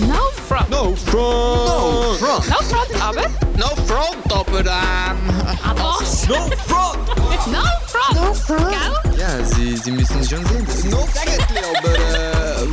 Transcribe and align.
No 0.00 0.30
front. 0.48 0.70
No 0.70 0.94
front! 0.96 1.14
No 1.14 2.14
front! 2.18 2.48
No 2.48 2.56
front, 2.56 3.02
aber. 3.02 3.28
No 3.56 3.68
front, 3.86 4.32
aber 4.32 4.60
ähm... 4.60 5.18
Aber? 5.62 5.82
No 6.28 6.50
front! 6.66 6.98
No 7.46 7.62
front. 7.86 8.14
No 8.14 8.34
front. 8.34 8.70
Gell? 8.70 9.18
Ja, 9.18 9.44
Sie, 9.44 9.76
Sie 9.76 9.92
müssen 9.92 10.16
schon 10.24 10.44
sehen, 10.46 10.66
no 10.90 10.98
eigentlich, 10.98 11.62
aber 11.78 11.94
äh, 11.94 12.66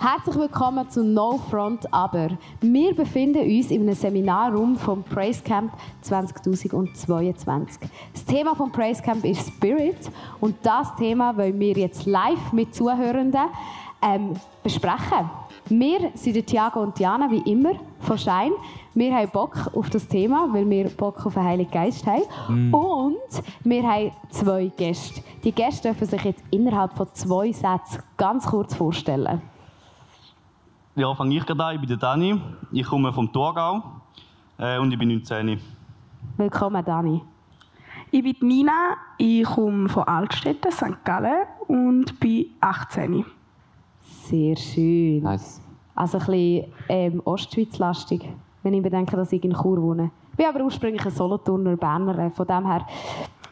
Herzlich 0.00 0.36
willkommen 0.36 0.88
zu 0.88 1.02
No 1.02 1.40
Front 1.50 1.92
Aber. 1.92 2.28
Wir 2.60 2.94
befinden 2.94 3.42
uns 3.42 3.72
in 3.72 3.82
einem 3.82 3.96
Seminarraum 3.96 4.76
vom 4.76 5.02
Praise 5.02 5.42
Camp 5.42 5.72
2022. 6.02 7.90
Das 8.12 8.24
Thema 8.24 8.54
vom 8.54 8.70
Praise 8.70 9.02
Camp 9.02 9.24
ist 9.24 9.48
Spirit 9.48 9.96
und 10.40 10.54
das 10.62 10.94
Thema 10.94 11.36
wollen 11.36 11.58
wir 11.58 11.72
jetzt 11.72 12.06
live 12.06 12.52
mit 12.52 12.76
Zuhörenden 12.76 13.48
ähm, 14.00 14.34
besprechen. 14.62 15.28
Wir 15.68 16.12
sind 16.14 16.36
der 16.36 16.46
Thiago 16.46 16.80
und 16.80 16.96
Diana, 16.96 17.28
wie 17.28 17.50
immer, 17.50 17.72
von 17.98 18.16
Schein. 18.16 18.52
Wir 18.94 19.12
haben 19.12 19.30
Bock 19.30 19.68
auf 19.74 19.90
das 19.90 20.06
Thema, 20.06 20.48
weil 20.52 20.70
wir 20.70 20.90
Bock 20.90 21.26
auf 21.26 21.34
den 21.34 21.42
Heiligen 21.42 21.72
Geist 21.72 22.06
haben. 22.06 22.72
Und 22.72 23.42
wir 23.64 23.82
haben 23.82 24.12
zwei 24.30 24.70
Gäste. 24.76 25.22
Die 25.42 25.50
Gäste 25.50 25.88
dürfen 25.88 26.06
sich 26.06 26.22
jetzt 26.22 26.44
innerhalb 26.52 26.92
von 26.92 27.08
zwei 27.14 27.50
Sätzen 27.50 28.00
ganz 28.16 28.46
kurz 28.46 28.76
vorstellen. 28.76 29.42
Ja, 30.98 31.14
fange 31.14 31.36
ich 31.36 31.46
gerade 31.46 31.64
an. 31.64 31.74
Ich 31.76 31.80
bin 31.80 31.88
der 31.88 31.96
Dani. 31.96 32.40
Ich 32.72 32.84
komme 32.84 33.12
vom 33.12 33.32
Thurgau 33.32 33.80
äh, 34.58 34.80
und 34.80 34.90
ich 34.90 34.98
bin 34.98 35.06
19. 35.10 35.60
Willkommen, 36.36 36.84
Dani. 36.84 37.22
Ich 38.10 38.20
bin 38.24 38.34
die 38.40 38.44
Nina, 38.44 38.96
ich 39.16 39.44
komme 39.44 39.88
von 39.88 40.02
Altstädten, 40.02 40.72
St. 40.72 41.04
Gallen 41.04 41.46
und 41.68 42.18
bin 42.18 42.46
18. 42.60 43.24
Sehr 44.02 44.56
schön. 44.56 45.22
Nice. 45.22 45.62
Also 45.94 46.18
ein 46.18 46.26
bisschen 46.26 46.72
ähm, 46.88 47.22
Ostschweiz-lastig, 47.24 48.28
wenn 48.64 48.74
ich 48.74 48.82
bedenke, 48.82 49.16
dass 49.16 49.30
ich 49.30 49.44
in 49.44 49.52
Chur 49.52 49.80
wohne. 49.80 50.10
Ich 50.32 50.36
bin 50.36 50.46
aber 50.46 50.64
ursprünglich 50.64 51.06
ein 51.06 51.12
Solothurner 51.12 51.76
Berner, 51.76 52.32
von 52.32 52.44
dem 52.44 52.66
her 52.66 52.84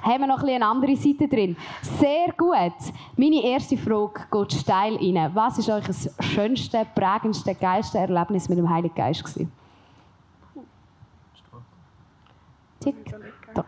haben 0.03 0.21
wir 0.21 0.27
noch 0.27 0.39
ein 0.39 0.47
bisschen 0.47 0.63
eine 0.63 0.67
andere 0.67 0.97
Seite 0.97 1.29
drin. 1.29 1.57
Sehr 1.83 2.33
gut. 2.37 2.93
Meine 3.17 3.43
erste 3.43 3.77
Frage 3.77 4.27
geht 4.31 4.53
steil 4.53 4.97
rein. 4.97 5.31
Was 5.35 5.67
war 5.69 5.79
euch 5.79 5.87
das 5.87 6.15
schönste, 6.21 6.87
prägendste, 6.95 7.55
geilste 7.55 7.99
Erlebnis 7.99 8.49
mit 8.49 8.59
dem 8.59 8.69
Heiligen 8.69 8.95
Geist? 8.95 9.25
Gewesen? 9.25 9.53
Tick-Tock. 12.81 13.67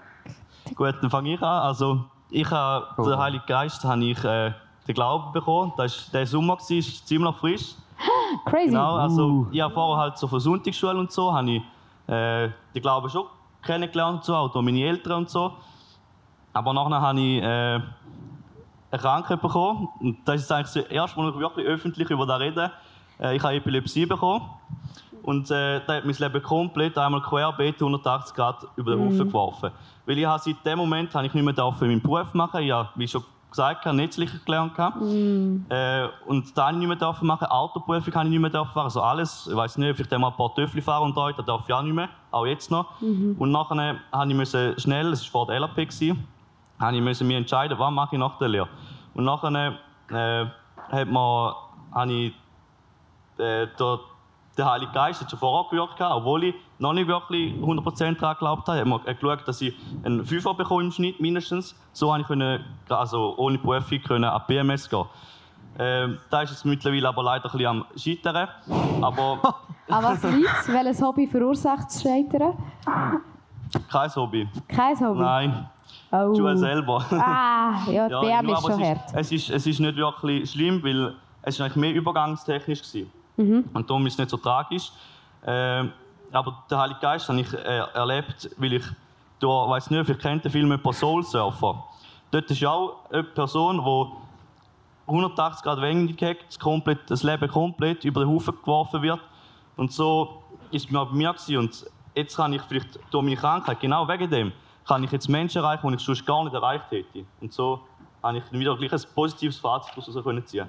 Gut, 0.74 0.94
dann 1.00 1.10
fange 1.10 1.34
ich 1.34 1.42
an. 1.42 1.62
Also, 1.62 2.04
ich 2.30 2.50
habe 2.50 3.02
den 3.02 3.18
Heiligen 3.18 3.44
Geist 3.46 3.84
habe 3.84 4.04
ich, 4.04 4.22
äh, 4.24 4.52
den 4.86 4.94
Glauben 4.94 5.32
bekommen. 5.32 5.72
Das 5.76 6.06
war 6.06 6.20
der 6.20 6.26
Sommer, 6.26 6.54
war 6.54 6.66
ziemlich 6.66 7.36
frisch. 7.36 7.74
Crazy. 8.44 8.68
Genau, 8.68 8.96
also 8.96 9.46
ich 9.50 9.60
habe 9.60 9.74
vorher 9.74 10.04
halt 10.04 10.18
so 10.18 10.28
von 10.28 10.40
Sonntagsschule 10.40 10.98
und 10.98 11.10
so, 11.10 11.32
habe 11.32 11.50
ich 11.50 11.62
äh, 12.06 12.48
den 12.74 12.82
Glauben 12.82 13.08
schon 13.08 13.26
kennengelernt, 13.62 14.18
und 14.18 14.24
so, 14.24 14.34
auch 14.34 14.52
durch 14.52 14.64
meine 14.64 14.80
Eltern 14.80 15.18
und 15.18 15.30
so. 15.30 15.52
Aber 16.58 16.72
nachher 16.72 17.00
habe 17.00 17.20
ich 17.20 17.40
äh, 17.40 17.44
eine 17.44 17.82
Krankheit 18.90 19.40
bekommen. 19.40 19.88
Und 20.00 20.18
das 20.24 20.40
ist 20.40 20.50
eigentlich 20.50 20.84
das 20.84 20.92
erste 20.92 21.20
Mal, 21.20 21.26
wo 21.26 21.36
ich 21.36 21.40
wirklich 21.40 21.66
öffentlich 21.66 22.10
über 22.10 22.26
das 22.26 22.40
rede. 22.40 22.72
Äh, 23.20 23.36
ich 23.36 23.42
habe 23.42 23.54
Epilepsie 23.54 24.06
bekommen. 24.06 24.42
Und 25.22 25.50
äh, 25.52 25.80
das 25.86 25.96
hat 25.98 26.04
mein 26.04 26.16
Leben 26.16 26.42
komplett 26.42 26.98
einmal 26.98 27.20
querbeet 27.22 27.76
180 27.80 28.34
Grad 28.34 28.66
über 28.76 28.96
den 28.96 29.04
Haufen 29.04 29.26
geworfen. 29.28 29.70
Weil 30.04 30.18
ich 30.18 30.26
habe 30.26 30.42
seit 30.42 30.64
dem 30.66 30.78
Moment 30.78 31.14
habe 31.14 31.26
ich 31.26 31.34
nicht 31.34 31.44
mehr 31.44 31.54
dürfen 31.54 31.86
meinen 31.86 32.02
Beruf 32.02 32.34
machen. 32.34 32.60
Ich 32.62 32.72
habe, 32.72 32.88
wie 32.96 33.06
schon 33.06 33.22
gesagt 33.50 33.84
habe, 33.86 33.96
Netzlicher 33.96 34.38
gelernt. 34.44 34.74
gehabt. 34.74 35.00
Äh, 35.00 36.08
und 36.26 36.56
da 36.58 36.66
habe 36.66 36.72
ich 36.72 36.86
nicht 36.86 37.00
mehr 37.00 37.14
machen. 37.22 37.46
Autoprüfung 37.46 38.14
habe 38.14 38.24
ich 38.24 38.30
nicht 38.30 38.40
mehr 38.40 38.50
machen. 38.50 38.80
Also 38.80 39.00
alles, 39.00 39.46
ich 39.48 39.56
weiß 39.56 39.78
nicht, 39.78 39.94
vielleicht 39.94 40.12
einmal 40.12 40.32
ein 40.32 40.36
paar 40.36 40.52
Töffel 40.56 40.82
fahren 40.82 41.04
und 41.04 41.16
das 41.16 41.46
darf 41.46 41.68
ich 41.68 41.72
auch 41.74 41.82
nicht 41.82 41.94
mehr. 41.94 42.08
Auch 42.32 42.46
jetzt 42.46 42.68
noch. 42.70 43.00
Und 43.38 43.52
nachher 43.52 43.96
habe 44.10 44.30
ich 44.30 44.36
müssen 44.36 44.78
schnell, 44.80 45.12
es 45.12 45.22
war 45.22 45.30
vor 45.30 45.46
der 45.46 45.60
LAP, 45.60 45.76
gewesen, 45.76 46.26
habe 46.78 46.96
ich 46.96 47.02
müssen 47.02 47.26
mich 47.26 47.36
entscheiden, 47.36 47.78
was 47.78 47.90
mache 47.90 48.16
ich 48.16 48.18
nach 48.20 48.38
der 48.38 48.48
Lehre. 48.48 48.68
Und 49.14 49.24
nachher 49.24 49.78
äh, 50.10 50.46
hat 50.90 51.08
man, 51.08 51.54
habe 51.92 52.12
ich 52.12 52.32
äh, 53.38 53.66
der, 53.78 53.98
der 54.56 54.70
Heilige 54.70 54.92
Geist 54.92 55.20
hat 55.20 55.30
schon 55.30 55.38
vorher 55.38 55.68
gewirkt, 55.70 56.00
obwohl 56.00 56.44
ich 56.44 56.54
noch 56.78 56.92
nicht 56.92 57.06
wirklich 57.08 57.54
100% 57.54 58.18
daran 58.18 58.34
geglaubt 58.34 58.68
habe. 58.68 58.80
Hat 58.80 58.86
man 58.86 59.02
geschaut, 59.04 59.46
dass 59.46 59.60
ich 59.60 59.74
einen 60.04 60.24
5er 60.24 60.56
bekomme 60.56 60.84
im 60.84 60.90
Schnitt 60.92 61.20
mindestens. 61.20 61.78
So 61.92 62.08
konnte 62.08 62.22
ich 62.22 62.26
können, 62.28 62.64
also 62.88 63.34
ohne 63.36 63.58
Prüfung 63.58 64.00
können 64.02 64.24
an 64.24 64.42
die 64.48 64.54
BMS 64.54 64.88
gehen. 64.88 65.04
Ähm, 65.80 66.18
da 66.30 66.42
ist 66.42 66.50
es 66.50 66.64
mittlerweile 66.64 67.08
aber 67.08 67.22
leider 67.22 67.46
ein 67.46 67.52
bisschen 67.52 67.66
am 67.66 67.84
Scheitern. 67.96 68.48
Aber 69.00 69.38
An 69.88 70.04
was 70.04 70.22
liegt 70.24 70.68
Welches 70.68 71.00
Hobby 71.00 71.26
verursacht 71.26 71.86
das 71.86 72.02
Scheitern? 72.02 72.54
kein 73.90 74.14
Hobby. 74.16 74.48
Kein 74.66 75.00
Hobby? 75.00 75.20
Nein, 75.20 75.70
Oh. 76.10 76.32
die 76.32 76.56
selber. 76.58 77.04
Ah, 77.12 77.90
ja, 77.90 78.08
Ja, 78.22 78.42
nur, 78.42 78.54
ist 78.54 78.62
schon 78.62 78.80
es 78.82 78.88
hart. 78.88 79.10
ist, 79.10 79.14
es, 79.14 79.32
ist, 79.32 79.50
es 79.50 79.66
ist 79.66 79.80
nicht 79.80 79.96
wirklich 79.96 80.50
schlimm, 80.50 80.82
weil 80.82 81.14
es 81.42 81.60
eigentlich 81.60 81.76
mehr 81.76 81.94
übergangstechnisch 81.94 82.82
war. 82.94 83.02
Mhm. 83.44 83.64
Und 83.72 83.88
darum 83.88 84.06
ist 84.06 84.14
es 84.14 84.18
nicht 84.18 84.30
so 84.30 84.36
tragisch. 84.36 84.90
Ähm, 85.46 85.92
aber 86.32 86.64
den 86.70 86.78
Heiligen 86.78 87.00
Geist 87.00 87.28
habe 87.28 87.40
ich 87.40 87.52
äh, 87.52 87.78
erlebt, 87.94 88.50
weil 88.56 88.74
ich 88.74 88.84
durch, 89.38 89.70
weiß 89.70 89.90
nicht, 89.90 90.04
vielleicht 90.04 90.20
kennt 90.20 90.44
ihr 90.44 90.50
Film 90.50 90.72
über 90.72 90.92
Soul 90.92 91.22
Surfer. 91.22 91.84
Dort 92.30 92.50
ist 92.50 92.60
ja 92.60 92.70
auch 92.70 92.96
eine 93.10 93.22
Person, 93.22 93.78
die 93.78 95.10
180 95.10 95.62
Grad 95.64 95.80
Wendung 95.80 96.16
hat, 96.28 96.36
das, 96.46 96.58
komplett, 96.58 96.98
das 97.10 97.22
Leben 97.22 97.48
komplett 97.48 98.04
über 98.04 98.20
den 98.24 98.28
Haufen 98.28 98.54
geworfen 98.60 99.00
wird. 99.02 99.20
Und 99.76 99.92
so 99.92 100.42
ist 100.70 100.86
es 100.86 100.92
bei 100.92 101.04
mir 101.12 101.32
gewesen. 101.32 101.56
Und 101.56 101.86
jetzt 102.14 102.36
kann 102.36 102.52
ich 102.52 102.62
vielleicht 102.62 102.98
durch 103.10 103.24
meine 103.24 103.36
Krankheit, 103.36 103.80
genau 103.80 104.06
wegen 104.08 104.28
dem, 104.28 104.52
kann 104.88 105.04
ich 105.04 105.12
jetzt 105.12 105.28
Menschen 105.28 105.62
erreichen, 105.62 105.86
die 105.88 105.94
ich 105.94 106.00
sonst 106.00 106.26
gar 106.26 106.42
nicht 106.42 106.54
erreicht 106.54 106.90
hätte. 106.90 107.24
Und 107.40 107.52
so 107.52 107.80
habe 108.22 108.38
ich 108.38 108.52
wieder 108.52 108.76
gleich 108.76 108.92
ein 108.92 109.00
positives 109.14 109.58
Fazit 109.58 109.92
daraus 109.96 110.24
können 110.24 110.44
ziehen. 110.46 110.68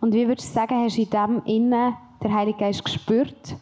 Und 0.00 0.12
wie 0.12 0.26
würdest 0.26 0.50
du 0.50 0.52
sagen, 0.52 0.84
hast 0.84 0.98
du 0.98 1.02
in 1.02 1.10
dem 1.10 1.42
innen 1.44 1.96
der 2.22 2.32
Heilige 2.34 2.58
Geist 2.58 2.84
gespürt? 2.84 3.56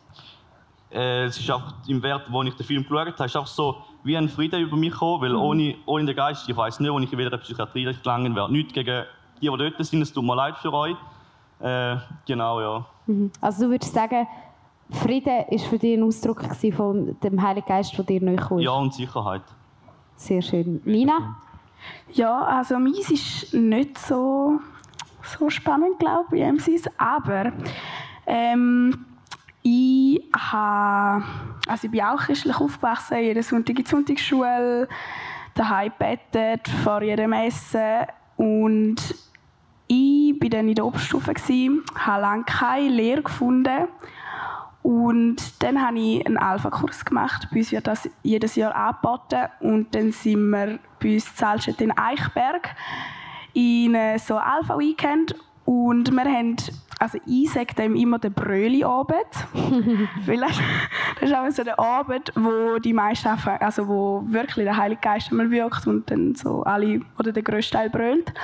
äh, 0.92 1.24
es 1.24 1.38
ist 1.38 1.50
einfach 1.50 1.74
im 1.86 2.02
Wert, 2.02 2.22
wo 2.28 2.42
ich 2.42 2.54
den 2.54 2.66
Film 2.66 2.82
geschaut 2.82 2.98
habe, 2.98 3.24
ist 3.24 3.36
einfach 3.36 3.46
so 3.46 3.76
wie 4.02 4.16
ein 4.16 4.28
Frieden 4.28 4.60
über 4.60 4.76
mich 4.76 4.92
gekommen, 4.92 5.22
weil 5.22 5.34
ohne, 5.34 5.76
ohne 5.86 6.06
den 6.06 6.16
Geist, 6.16 6.48
ich 6.48 6.56
weiß 6.56 6.80
nicht, 6.80 6.90
wo 6.90 6.98
ich 6.98 7.10
wieder 7.12 7.24
in 7.24 7.30
der 7.30 7.38
Psychiatrie 7.38 7.84
gelangen 8.02 8.34
wäre. 8.34 8.50
Nichts 8.50 8.72
gegen 8.72 9.04
die, 9.40 9.48
die 9.48 9.56
dort 9.56 9.84
sind, 9.84 10.02
es 10.02 10.12
tut 10.12 10.24
mir 10.24 10.34
leid 10.34 10.56
für 10.58 10.72
euch. 10.72 10.96
Äh, 11.60 11.96
genau, 12.26 12.60
ja. 12.60 12.86
Also 13.40 13.64
du 13.64 13.70
würdest 13.70 13.92
sagen, 13.92 14.26
Frieden 14.90 15.44
ist 15.50 15.66
für 15.66 15.78
dich 15.78 15.96
ein 15.96 16.02
Ausdruck 16.02 16.42
von 16.74 17.16
dem 17.20 17.40
Heiligen 17.40 17.66
Geist, 17.66 17.96
der 17.96 18.04
dir 18.04 18.22
nahe 18.22 18.36
kam? 18.36 18.58
Ja, 18.58 18.72
und 18.72 18.92
Sicherheit. 18.94 19.42
Sehr 20.20 20.42
schön. 20.42 20.82
Nina? 20.84 21.38
Ja, 22.12 22.42
also 22.42 22.78
meins 22.78 23.10
ist 23.10 23.54
nicht 23.54 23.96
so, 23.96 24.60
so 25.22 25.48
spannend, 25.48 25.98
glaube 25.98 26.38
ich, 26.38 26.44
MCs, 26.44 26.90
aber 26.98 27.52
ähm, 28.26 29.06
ich, 29.62 30.22
ha, 30.36 31.22
also 31.66 31.86
ich 31.86 31.90
bin 31.90 32.02
auch 32.02 32.18
christlich 32.18 32.54
aufgewachsen, 32.54 33.16
jeden 33.22 33.42
Sonntag 33.42 33.78
in 33.78 33.84
die 33.84 33.90
Sonntagsschule, 33.90 34.88
daheim 35.54 35.92
bettet, 35.98 36.68
vor 36.84 37.00
jedem 37.02 37.32
Essen 37.32 38.04
und 38.36 38.96
ich 39.86 40.34
war 40.38 40.48
dann 40.50 40.68
in 40.68 40.74
der 40.74 40.84
Oberstufe, 40.84 41.32
habe 41.32 42.20
lange 42.20 42.44
keine 42.44 42.90
Lehre 42.90 43.22
gefunden 43.22 43.88
und 44.90 45.62
dann 45.62 45.80
habe 45.80 46.00
ich 46.00 46.26
einen 46.26 46.36
Alpha-Kurs 46.36 47.04
gemacht. 47.04 47.46
Bei 47.52 47.58
uns 47.58 47.70
wird 47.70 47.86
das 47.86 48.10
jedes 48.24 48.56
Jahr 48.56 48.74
angeboten. 48.74 49.46
Und 49.60 49.94
dann 49.94 50.10
sind 50.10 50.50
wir 50.50 50.80
bei 51.00 51.14
uns 51.14 51.28
in 51.28 51.36
Salzstedt 51.36 51.80
in 51.80 51.96
Eichberg 51.96 52.74
in 53.54 53.96
so 54.18 54.36
Alpha-Weekend. 54.36 55.36
Und 55.64 56.10
wir 56.10 56.24
haben, 56.24 56.56
also 56.98 57.18
ich 57.24 57.52
sage 57.52 57.72
dem 57.76 57.94
immer 57.94 58.18
den 58.18 58.32
Bröli-Abend. 58.32 59.16
Weil 60.26 60.40
das, 60.40 60.58
das 61.20 61.30
ist 61.30 61.36
auch 61.36 61.50
so 61.50 61.62
der 61.62 61.78
Abend, 61.78 62.32
wo 62.34 62.80
die 62.80 62.92
meisten 62.92 63.28
also 63.60 63.86
wo 63.86 64.24
wirklich 64.26 64.64
der 64.64 64.76
Heilige 64.76 65.02
Geist 65.02 65.30
einmal 65.30 65.52
wirkt 65.52 65.86
und 65.86 66.10
dann 66.10 66.34
so 66.34 66.64
alle, 66.64 67.02
oder 67.16 67.30
der 67.30 67.44
grösste 67.44 67.76
Teil 67.76 67.90
brüllt. 67.90 68.34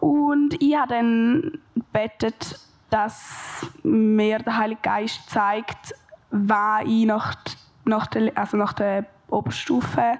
Und 0.00 0.60
ich 0.60 0.74
habe 0.74 0.88
dann 0.88 1.58
betet, 1.92 2.58
dass 2.90 3.66
mir 3.82 4.38
der 4.38 4.56
Heilige 4.56 4.80
Geist 4.82 5.28
zeigt, 5.30 5.94
was 6.30 6.82
ich 6.86 7.06
nach, 7.06 7.36
nach, 7.84 8.06
der, 8.08 8.36
also 8.36 8.56
nach 8.56 8.72
der 8.72 9.06
Oberstufe 9.28 10.18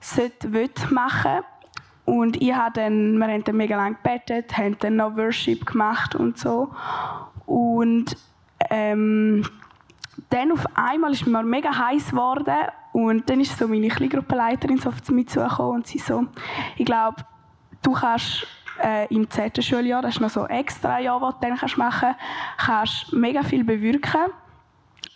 sollte, 0.00 0.48
machen 0.90 1.40
Und 2.04 2.40
ich 2.42 2.54
habe 2.54 2.72
dann, 2.74 3.18
wir 3.18 3.26
haben 3.26 3.44
dann 3.44 3.56
mega 3.56 3.76
lange 3.76 3.96
gebetet, 3.96 4.56
haben 4.56 4.76
dann 4.80 4.96
noch 4.96 5.16
Worship 5.16 5.66
gemacht 5.66 6.14
und 6.14 6.38
so. 6.38 6.70
Und 7.46 8.16
ähm, 8.70 9.44
dann 10.30 10.52
auf 10.52 10.66
einmal 10.74 11.12
ist 11.12 11.26
mir 11.26 11.42
mega 11.42 11.76
heiß 11.76 12.10
geworden 12.10 12.68
und 12.92 13.28
dann 13.28 13.40
ist 13.40 13.56
so 13.58 13.68
meine 13.68 13.88
Kleingruppenleiterin 13.88 14.78
so 14.78 14.90
auf 14.90 15.08
mich 15.10 15.28
zugekommen 15.28 15.76
und 15.76 15.86
sie 15.86 15.98
so, 15.98 16.26
ich 16.76 16.84
glaube, 16.84 17.16
du 17.82 17.92
kannst 17.92 18.46
äh, 18.82 19.12
im 19.14 19.28
zehnten 19.28 19.62
Schuljahr, 19.62 20.02
das 20.02 20.14
ist 20.14 20.20
noch 20.20 20.30
so 20.30 20.46
extra 20.46 20.98
Jahr, 21.00 21.20
das 21.20 21.34
du 21.34 21.46
dann 21.48 21.56
kannst 21.56 21.78
machen 21.78 22.14
kannst, 22.56 22.66
kannst 22.66 23.12
mega 23.12 23.42
viel 23.42 23.64
bewirken. 23.64 24.32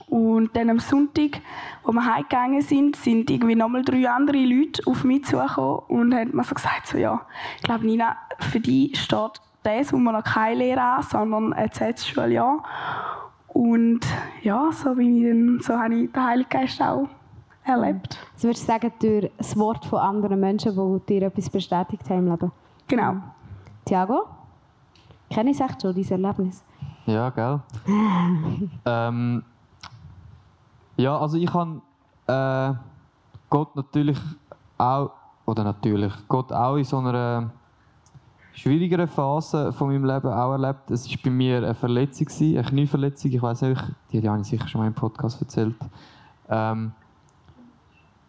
Und 0.08 0.54
dann 0.54 0.70
am 0.70 0.78
Sonntag, 0.78 1.40
wo 1.82 1.92
wir 1.92 2.04
heimgegangen 2.04 2.62
sind, 2.62 2.94
sind 2.94 3.28
irgendwie 3.28 3.56
nochmal 3.56 3.82
drei 3.82 4.08
andere 4.08 4.38
Leute 4.38 4.82
auf 4.86 5.02
mich 5.02 5.24
zugekommen 5.24 5.80
und 5.88 6.14
haben 6.14 6.36
mir 6.36 6.44
so 6.44 6.54
gesagt, 6.54 6.86
so, 6.86 6.98
ja, 6.98 7.22
ich 7.56 7.62
glaube, 7.62 7.84
Nina, 7.84 8.16
für 8.38 8.60
dich 8.60 9.00
steht 9.00 9.40
das, 9.64 9.92
wo 9.92 9.96
man 9.96 10.14
noch 10.14 10.22
keine 10.22 10.56
Lehre 10.56 10.80
an, 10.80 11.02
sondern 11.02 11.52
ein 11.52 11.72
zehntes 11.72 12.06
Schuljahr. 12.06 12.62
Und 13.48 14.06
ja, 14.42 14.70
so, 14.70 14.94
bin 14.94 15.16
ich 15.16 15.24
dann, 15.24 15.60
so 15.60 15.76
habe 15.76 15.94
ich 15.94 16.12
den 16.12 16.24
Heiligen 16.24 16.50
Geist 16.50 16.80
auch 16.80 17.08
erlebt. 17.64 18.18
Also 18.34 18.48
würdest 18.48 18.68
du 18.68 18.72
sagen, 18.72 18.92
durch 19.00 19.30
das 19.38 19.56
Wort 19.58 19.84
von 19.86 19.98
anderen 19.98 20.38
Menschen, 20.38 20.72
die 20.72 21.06
dir 21.06 21.26
etwas 21.26 21.50
bestätigt 21.50 22.08
haben 22.08 22.26
im 22.26 22.30
Leben? 22.30 22.52
Genau. 22.86 23.16
Tiago? 23.86 24.26
Kenne 25.30 25.50
ich 25.50 25.60
echt 25.60 25.80
schon, 25.80 25.94
dieses 25.94 26.10
Erlebnis? 26.10 26.62
Ja, 27.06 27.30
gell? 27.30 27.60
ähm, 28.84 29.44
ja, 30.96 31.16
also 31.16 31.36
ich 31.36 31.52
habe 31.54 31.80
äh, 32.26 32.74
Gott 33.48 33.76
natürlich 33.76 34.18
auch, 34.76 35.12
oder 35.46 35.62
natürlich, 35.62 36.12
Gott 36.26 36.52
auch 36.52 36.76
in 36.76 36.84
so 36.84 36.98
einer 36.98 37.50
schwierigeren 38.52 39.06
Phase 39.06 39.72
von 39.72 39.88
meinem 39.88 40.04
Leben 40.04 40.32
auch 40.32 40.52
erlebt. 40.52 40.90
Es 40.90 41.08
war 41.08 41.18
bei 41.22 41.30
mir 41.30 41.58
eine 41.58 41.74
Verletzung, 41.74 42.26
gewesen, 42.26 42.58
eine 42.58 42.68
Knieverletzung. 42.68 43.30
Ich 43.30 43.42
weiß 43.42 43.62
nicht, 43.62 43.84
die 44.10 44.28
habe 44.28 44.40
ich 44.40 44.48
sicher 44.48 44.66
schon 44.66 44.80
mal 44.80 44.88
im 44.88 44.94
Podcast 44.94 45.40
erzählt. 45.40 45.76
Ähm, 46.48 46.92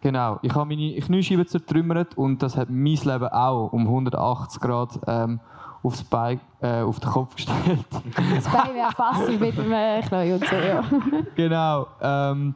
genau, 0.00 0.38
ich 0.42 0.54
habe 0.54 0.66
meine 0.66 0.94
Kniescheibe 1.00 1.46
zertrümmert 1.46 2.16
und 2.16 2.42
das 2.42 2.56
hat 2.56 2.70
mein 2.70 2.96
Leben 2.96 3.28
auch 3.28 3.72
um 3.72 3.82
180 3.82 4.60
Grad 4.60 4.98
ähm, 5.06 5.40
aufs 5.82 6.02
Bein, 6.04 6.40
äh, 6.60 6.80
auf 6.82 7.00
den 7.00 7.10
Kopf 7.10 7.36
gestellt. 7.36 7.86
Das 7.90 8.44
Bein 8.44 8.74
wäre 8.74 8.92
fast 8.92 9.28
mit 9.28 9.56
dem 9.56 9.70
Knie 10.02 10.32
und 10.32 10.46
so, 10.46 10.56
ja. 10.56 10.84
genau. 11.34 11.86
Ähm, 12.00 12.54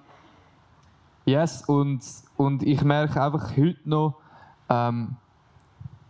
yes, 1.24 1.62
und, 1.66 2.00
und 2.36 2.62
ich 2.62 2.82
merke 2.82 3.22
einfach 3.22 3.56
heute 3.56 3.78
noch, 3.84 4.14
ähm, 4.68 5.16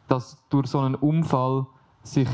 dass 0.08 0.36
durch 0.50 0.66
so 0.66 0.80
einen 0.80 0.94
Unfall 0.94 1.66
sich 2.02 2.28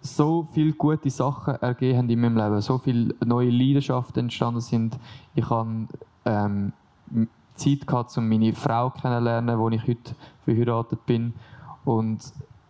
so 0.00 0.48
viele 0.52 0.72
gute 0.72 1.10
Sachen 1.10 1.54
ergeben 1.56 1.98
haben 1.98 2.10
in 2.10 2.20
meinem 2.20 2.36
Leben, 2.36 2.60
so 2.60 2.78
viele 2.78 3.14
neue 3.24 3.50
Leidenschaften 3.50 4.24
entstanden 4.24 4.60
sind. 4.60 4.98
Ich 5.34 5.48
habe 5.48 5.86
ähm, 6.24 6.72
Zeit 7.54 7.86
gehabt, 7.86 8.16
um 8.16 8.28
meine 8.28 8.52
Frau 8.54 8.90
kennenzulernen, 8.90 9.58
wo 9.58 9.68
ich 9.70 9.86
heute 9.86 10.14
verheiratet 10.44 11.04
bin. 11.06 11.34
Und 11.84 12.20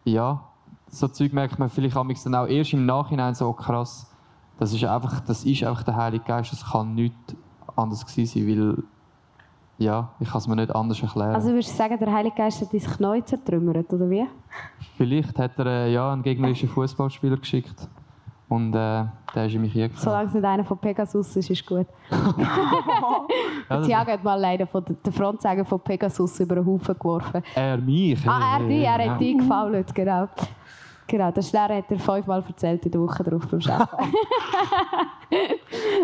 ja, 0.05 0.43
so 0.89 1.09
Zeug 1.09 1.33
merkt 1.33 1.59
man 1.59 1.69
vielleicht 1.69 1.97
dann 1.97 2.35
auch 2.35 2.47
erst 2.47 2.73
im 2.73 2.87
Nachhinein 2.87 3.35
so 3.35 3.53
krass. 3.53 4.11
Das 4.59 4.73
ist 4.73 4.85
einfach, 4.85 5.21
das 5.21 5.45
ist 5.45 5.65
einfach 5.65 5.83
der 5.83 5.97
Heilige 5.97 6.25
Geist. 6.25 6.53
Das 6.53 6.71
kann 6.71 6.95
nichts 6.95 7.35
anders 7.77 8.07
gewesen 8.07 8.47
sein, 8.47 8.49
weil 8.49 8.85
ja, 9.79 10.11
ich 10.21 10.29
kann 10.29 10.39
es 10.39 10.47
mir 10.47 10.57
nicht 10.57 10.75
anders 10.75 11.03
erklären. 11.03 11.35
Also 11.35 11.51
würdest 11.51 11.73
du 11.73 11.77
sagen, 11.77 11.99
der 11.99 12.13
Heilige 12.13 12.37
Geist 12.37 12.61
hat 12.61 12.73
dein 12.73 12.81
Knie 12.81 13.25
zertrümmert, 13.25 13.93
oder 13.93 14.09
wie? 14.09 14.27
Vielleicht 14.97 15.39
hat 15.39 15.59
er 15.59 15.67
äh, 15.67 15.93
ja, 15.93 16.13
einen 16.13 16.23
gegnerischen 16.23 16.69
Fußballspieler 16.69 17.39
geschickt 17.39 17.89
und 18.53 18.75
äh, 18.75 19.05
der 19.35 19.47
ist 19.47 19.55
in 19.55 19.61
mich 19.63 19.73
hingekommen. 19.73 20.03
Solange 20.03 20.29
es 20.29 20.35
nicht 20.35 20.45
einer 20.45 20.65
von 20.65 20.79
Pegasus 20.79 21.37
ist, 21.37 21.51
ist 21.51 21.67
gut. 21.67 21.87
Tiago 23.85 24.13
hat 24.13 24.23
mal 24.25 24.39
leider 24.41 24.67
von 24.67 24.85
der- 24.85 24.97
den 24.97 25.13
Frontsäger 25.13 25.65
von 25.65 25.81
Pegasus 25.81 26.39
über 26.41 26.57
den 26.57 26.67
Haufen 26.67 26.95
geworfen. 26.99 27.43
Er 27.55 27.79
mich? 27.79 28.29
Ah, 28.29 28.59
er 28.59 28.67
dich, 28.67 28.85
er 28.85 29.05
Ja. 29.05 29.13
hat 29.13 29.21
dich 29.21 29.39
gefault, 29.39 29.95
genau. 29.95 30.29
Genau, 31.07 31.31
das 31.31 31.49
Stern 31.49 31.77
hat 31.77 31.91
er 31.91 31.99
fünfmal 31.99 32.45
erzählt 32.47 32.85
in 32.87 32.93
der 32.93 33.01
Woche 33.01 33.23
drauf 33.25 33.47
beim 33.51 33.61
Arbeiten. 33.71 34.15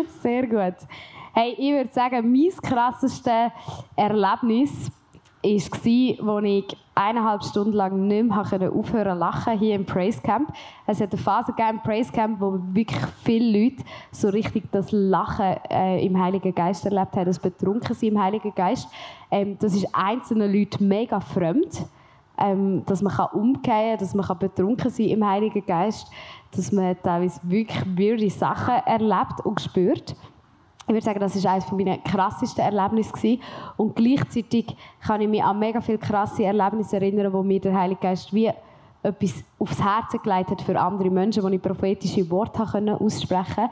Sehr 0.21 0.45
gut. 0.47 0.75
Hey, 1.33 1.55
ich 1.57 1.71
würde 1.71 1.89
sagen, 1.93 2.31
mein 2.31 2.49
krassestes 2.61 3.51
Erlebnis 3.95 4.91
war, 5.41 5.51
als 5.51 5.85
ich 5.85 6.77
eineinhalb 6.99 7.43
Stunden 7.43 7.73
lang 7.73 8.07
nicht 8.07 8.27
mehr 8.27 8.37
aufhören 8.37 8.89
konnte 8.89 9.13
lachen 9.13 9.57
hier 9.57 9.75
im 9.75 9.85
Praise 9.85 10.21
Camp. 10.21 10.51
Es 10.85 10.99
hat 10.99 11.13
eine 11.13 11.21
Phase 11.21 11.53
gegeben 11.53 11.77
im 11.77 11.81
Praise 11.81 12.11
Camp, 12.11 12.41
wo 12.41 12.59
wirklich 12.73 12.99
viele 13.23 13.63
Leute 13.63 13.83
so 14.11 14.27
richtig 14.29 14.69
das 14.71 14.91
Lachen 14.91 15.55
äh, 15.69 16.05
im 16.05 16.21
Heiligen 16.21 16.53
Geist 16.53 16.85
erlebt 16.85 17.15
haben, 17.15 17.25
das 17.25 17.39
Betrunkensein 17.39 18.09
im 18.09 18.21
Heiligen 18.21 18.53
Geist. 18.53 18.89
Ähm, 19.31 19.57
das 19.59 19.73
ist 19.73 19.87
einzelnen 19.93 20.53
Leuten 20.53 20.87
mega 20.87 21.19
fremd 21.19 21.87
ähm, 22.39 22.83
dass 22.85 23.01
man 23.01 23.13
kann 23.13 23.27
umgehen 23.33 23.61
kann, 23.63 23.97
dass 23.97 24.13
man 24.13 24.25
kann 24.25 24.39
betrunken 24.39 24.89
sein 24.89 25.07
im 25.07 25.27
Heiligen 25.27 25.65
Geist, 25.65 26.09
dass 26.55 26.71
man 26.71 26.95
teilweise 27.01 27.39
wirklich 27.43 27.85
weirde 27.97 28.29
Sachen 28.29 28.75
erlebt 28.85 29.45
und 29.45 29.59
spürt. 29.59 30.15
Ich 30.89 30.95
würde 30.95 31.05
sagen, 31.05 31.19
das 31.19 31.43
war 31.43 31.53
eines 31.53 31.71
meiner 31.71 31.99
krassesten 31.99 32.63
Erlebnisse. 32.63 33.13
gewesen. 33.13 33.41
Und 33.77 33.95
gleichzeitig 33.95 34.75
kann 35.05 35.21
ich 35.21 35.27
mich 35.27 35.43
an 35.43 35.59
mega 35.59 35.81
viele 35.81 35.99
krasse 35.99 36.43
Erlebnisse 36.43 36.95
erinnern, 36.95 37.31
wo 37.31 37.43
mir 37.43 37.59
der 37.59 37.77
Heilige 37.77 38.01
Geist 38.01 38.33
wie 38.33 38.51
etwas 39.03 39.43
aufs 39.59 39.79
Herz 39.79 40.11
gelegt 40.23 40.49
hat 40.49 40.63
für 40.63 40.79
andere 40.79 41.11
Menschen, 41.11 41.43
wo 41.43 41.47
ich 41.47 41.61
prophetische 41.61 42.27
Worte 42.31 42.65
können 42.65 42.95
aussprechen 42.95 43.55
konnte. 43.55 43.71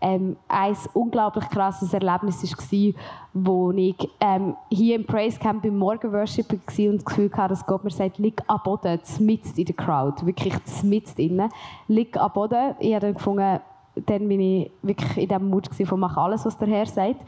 Ähm, 0.00 0.36
ein 0.48 0.76
unglaublich 0.92 1.48
krasses 1.50 1.94
Erlebnis 1.94 2.42
war, 2.42 2.94
wo 3.32 3.70
ich 3.70 3.96
ähm, 4.20 4.56
hier 4.68 4.96
im 4.96 5.06
Praise 5.06 5.38
Camp 5.38 5.64
im 5.64 5.78
Morgenworship 5.78 6.50
war 6.50 6.90
und 6.90 6.96
das 6.96 7.04
Gefühl 7.04 7.30
hatte, 7.32 7.50
dass 7.50 7.64
Gott 7.64 7.84
mir 7.84 7.90
sagt, 7.90 8.18
lieg 8.18 8.42
am 8.48 8.60
Boden, 8.64 9.00
mitten 9.20 9.56
in 9.56 9.64
der 9.64 9.74
Crowd, 9.76 10.26
wirklich 10.26 10.54
mitten 10.82 11.20
innen, 11.20 11.48
lieg 11.86 12.16
am 12.16 12.32
Boden. 12.32 12.74
Ich 12.80 12.92
habe 12.92 13.06
dann 13.06 13.14
gefunden, 13.14 13.60
dann 14.04 14.28
bin 14.28 14.40
ich 14.40 14.70
wirklich 14.82 15.16
in 15.16 15.28
dem 15.28 15.48
Mut 15.48 15.68
von 15.68 16.00
mach 16.00 16.16
alles, 16.16 16.44
was 16.44 16.58
der 16.58 16.68
Herr 16.68 16.86
sagt. 16.86 17.20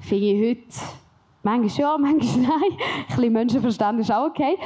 Finde 0.00 0.24
ich 0.24 0.48
heute 0.50 0.86
manchmal 1.42 1.90
ja, 1.90 1.98
manchmal 1.98 2.42
nein. 2.42 2.78
Ein 3.08 3.16
bisschen 3.16 3.32
Menschenverstand 3.32 4.00
ist 4.00 4.12
auch 4.12 4.26
okay. 4.26 4.58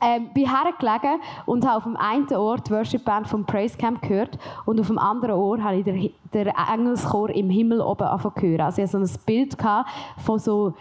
Ähm, 0.00 0.28
bin 0.34 0.50
hergelegen 0.50 1.20
und 1.46 1.64
habe 1.64 1.76
auf 1.76 1.84
dem 1.84 1.96
einen 1.96 2.26
Ohr 2.34 2.58
die 2.58 2.70
Worship 2.72 3.04
Band 3.04 3.28
vom 3.28 3.44
Praise 3.46 3.76
Camp 3.78 4.02
gehört 4.02 4.38
und 4.66 4.78
auf 4.80 4.88
dem 4.88 4.98
anderen 4.98 5.36
Ohr 5.36 5.62
habe 5.62 5.76
ich 5.76 5.84
den, 5.84 6.10
Engelschor 6.72 7.30
im 7.30 7.48
Himmel 7.48 7.80
oben 7.80 8.06
hören. 8.06 8.60
Also 8.60 8.82
ich 8.82 8.88
hatte 8.88 9.06
so 9.06 9.14
ein 9.14 9.20
Bild 9.24 9.56
von 10.18 10.38
so 10.38 10.74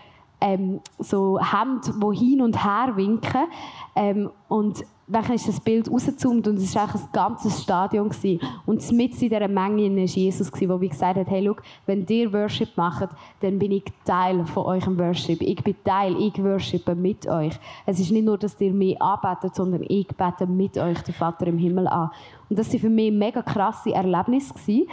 ähm, 0.43 0.81
so 0.99 1.39
Hemd, 1.39 1.93
wo 2.01 2.11
hin 2.11 2.41
und 2.41 2.63
her 2.63 2.95
winken. 2.95 3.47
Ähm, 3.95 4.29
und 4.49 4.83
dann 5.07 5.33
ist 5.33 5.47
das 5.47 5.59
Bild 5.59 5.91
rausgezoomt 5.91 6.47
und 6.47 6.57
es 6.57 6.73
war 6.75 6.87
ein 6.93 7.01
ganzes 7.11 7.61
Stadion. 7.61 8.09
Gewesen. 8.09 8.39
Und 8.65 8.89
mit 8.91 9.13
in 9.13 9.29
dieser 9.29 9.47
Menge 9.47 9.89
war 9.89 10.03
Jesus, 10.05 10.49
der 10.49 10.81
wie 10.81 10.89
gesagt 10.89 11.17
hat, 11.17 11.29
hey, 11.29 11.43
schau, 11.45 11.61
wenn 11.85 12.05
ihr 12.07 12.31
Worship 12.31 12.69
macht, 12.77 13.09
dann 13.41 13.59
bin 13.59 13.73
ich 13.73 13.83
Teil 14.05 14.45
von 14.45 14.65
eurem 14.65 14.97
Worship. 14.97 15.41
Ich 15.41 15.61
bin 15.63 15.75
Teil, 15.83 16.15
ich 16.19 16.41
worshipe 16.41 16.95
mit 16.95 17.27
euch. 17.27 17.53
Es 17.85 17.99
ist 17.99 18.11
nicht 18.11 18.25
nur, 18.25 18.37
dass 18.37 18.59
ihr 18.61 18.73
mich 18.73 19.01
anbetet, 19.01 19.55
sondern 19.55 19.83
ich 19.87 20.07
bete 20.07 20.47
mit 20.47 20.77
euch 20.77 21.01
den 21.01 21.13
Vater 21.13 21.47
im 21.47 21.57
Himmel 21.57 21.87
an. 21.87 22.09
Und 22.49 22.57
das 22.57 22.71
waren 22.71 22.79
für 22.79 22.89
mich 22.89 23.11
mega 23.11 23.41
krasse 23.41 23.93
Erlebnisse. 23.93 24.53
gewesen. 24.53 24.87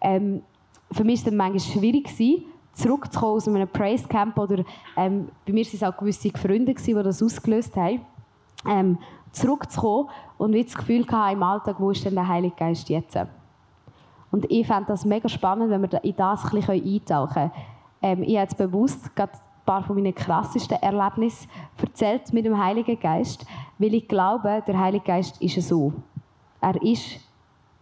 Ähm, 0.00 0.42
für 0.92 1.04
mich 1.04 1.24
war 1.24 1.32
es 1.32 1.36
manchmal 1.36 1.60
schwierig, 1.60 2.04
gewesen, 2.04 2.44
zurückzukommen 2.72 3.36
aus 3.36 3.48
einem 3.48 3.68
Praise 3.68 4.06
Camp 4.06 4.38
oder 4.38 4.64
ähm, 4.96 5.28
bei 5.44 5.52
mir 5.52 5.64
waren 5.64 5.74
es 5.74 5.82
auch 5.82 5.96
gewisse 5.96 6.30
Freunde, 6.30 6.74
gewesen, 6.74 6.96
die 6.96 7.02
das 7.02 7.22
ausgelöst 7.22 7.74
haben, 7.76 8.00
ähm, 8.68 8.98
zurückzukommen 9.36 10.08
und 10.38 10.52
wie 10.52 10.64
das 10.64 10.74
Gefühl 10.74 11.06
hatte 11.06 11.34
im 11.34 11.42
Alltag, 11.42 11.76
wo 11.78 11.90
ist 11.90 12.04
denn 12.04 12.14
der 12.14 12.26
Heilige 12.26 12.56
Geist 12.56 12.88
jetzt? 12.88 13.18
Und 14.30 14.50
ich 14.50 14.66
fand 14.66 14.88
das 14.88 15.04
mega 15.04 15.28
spannend, 15.28 15.70
wenn 15.70 15.82
wir 15.82 16.04
in 16.04 16.16
das 16.16 16.44
ein 16.44 16.50
bisschen 16.50 16.84
eintauchen 16.84 17.32
können. 17.32 17.52
Ähm, 18.02 18.22
ich 18.22 18.36
habe 18.36 18.42
jetzt 18.42 18.58
bewusst 18.58 19.14
gerade 19.14 19.32
ein 19.32 19.64
paar 19.64 19.82
von 19.82 19.96
meinen 19.96 20.14
krassesten 20.14 20.78
Erlebnissen 20.82 21.48
erzählt 21.80 22.32
mit 22.32 22.44
dem 22.44 22.58
Heiligen 22.62 22.98
Geist, 22.98 23.46
weil 23.78 23.94
ich 23.94 24.08
glaube, 24.08 24.62
der 24.66 24.78
Heilige 24.78 25.04
Geist 25.04 25.40
ist 25.40 25.60
so. 25.66 25.92
Er 26.60 26.80
ist 26.82 27.20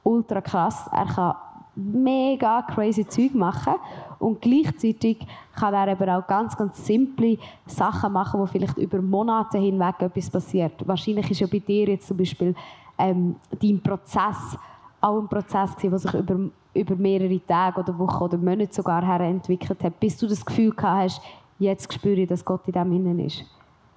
ultra 0.03 0.41
krass, 0.41 0.89
er 0.93 1.07
kann 1.07 1.35
mega 1.75 2.63
crazy 2.63 3.07
Zeug 3.07 3.35
machen 3.35 3.75
und 4.25 4.40
gleichzeitig 4.40 5.19
kann 5.54 5.75
er 5.75 5.88
aber 5.88 6.16
auch 6.19 6.26
ganz, 6.26 6.57
ganz 6.57 6.85
simple 6.85 7.37
Sachen 7.66 8.12
machen, 8.12 8.40
wo 8.40 8.47
vielleicht 8.47 8.78
über 8.78 9.02
Monate 9.02 9.59
hinweg 9.59 9.97
etwas 10.00 10.31
passiert. 10.31 10.73
Wahrscheinlich 10.87 11.31
ist 11.31 11.40
ja 11.40 11.47
bei 11.47 11.59
dir 11.59 11.88
jetzt 11.88 12.09
zum 12.09 12.16
Beispiel 12.16 12.54
ähm, 12.97 13.37
dein 13.61 13.81
Prozess 13.83 14.57
auch 15.00 15.21
ein 15.21 15.28
Prozess 15.28 15.76
gewesen, 15.76 15.90
der 15.90 15.99
sich 15.99 16.14
über, 16.14 16.37
über 16.73 16.97
mehrere 16.97 17.38
Tage 17.47 17.81
oder 17.81 17.99
Wochen 17.99 18.23
oder 18.23 18.38
Monate 18.38 18.73
sogar 18.73 19.04
her 19.04 19.21
entwickelt 19.21 19.85
hat, 19.85 20.00
bis 20.00 20.16
du 20.16 20.26
das 20.26 20.43
Gefühl 20.43 20.71
gehabt 20.71 21.02
hast, 21.02 21.23
jetzt 21.59 21.93
spüre 21.93 22.23
ich, 22.23 22.28
dass 22.28 22.43
Gott 22.43 22.62
in 22.66 22.73
dem 22.73 22.93
innen 22.93 23.19
ist. 23.19 23.45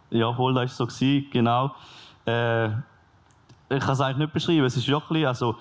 Ja, 0.10 0.34
voll, 0.34 0.53
das 0.53 0.77
war 0.77 0.89
so. 0.89 1.05
Genau. 1.31 1.72
Äh, 2.25 2.67
ich 2.67 3.79
kann 3.79 3.93
es 3.93 4.01
eigentlich 4.01 4.17
nicht 4.17 4.34
beschreiben. 4.34 4.65
Es 4.65 4.75
ist 4.75 4.88
wirklich, 4.89 5.25
also, 5.25 5.55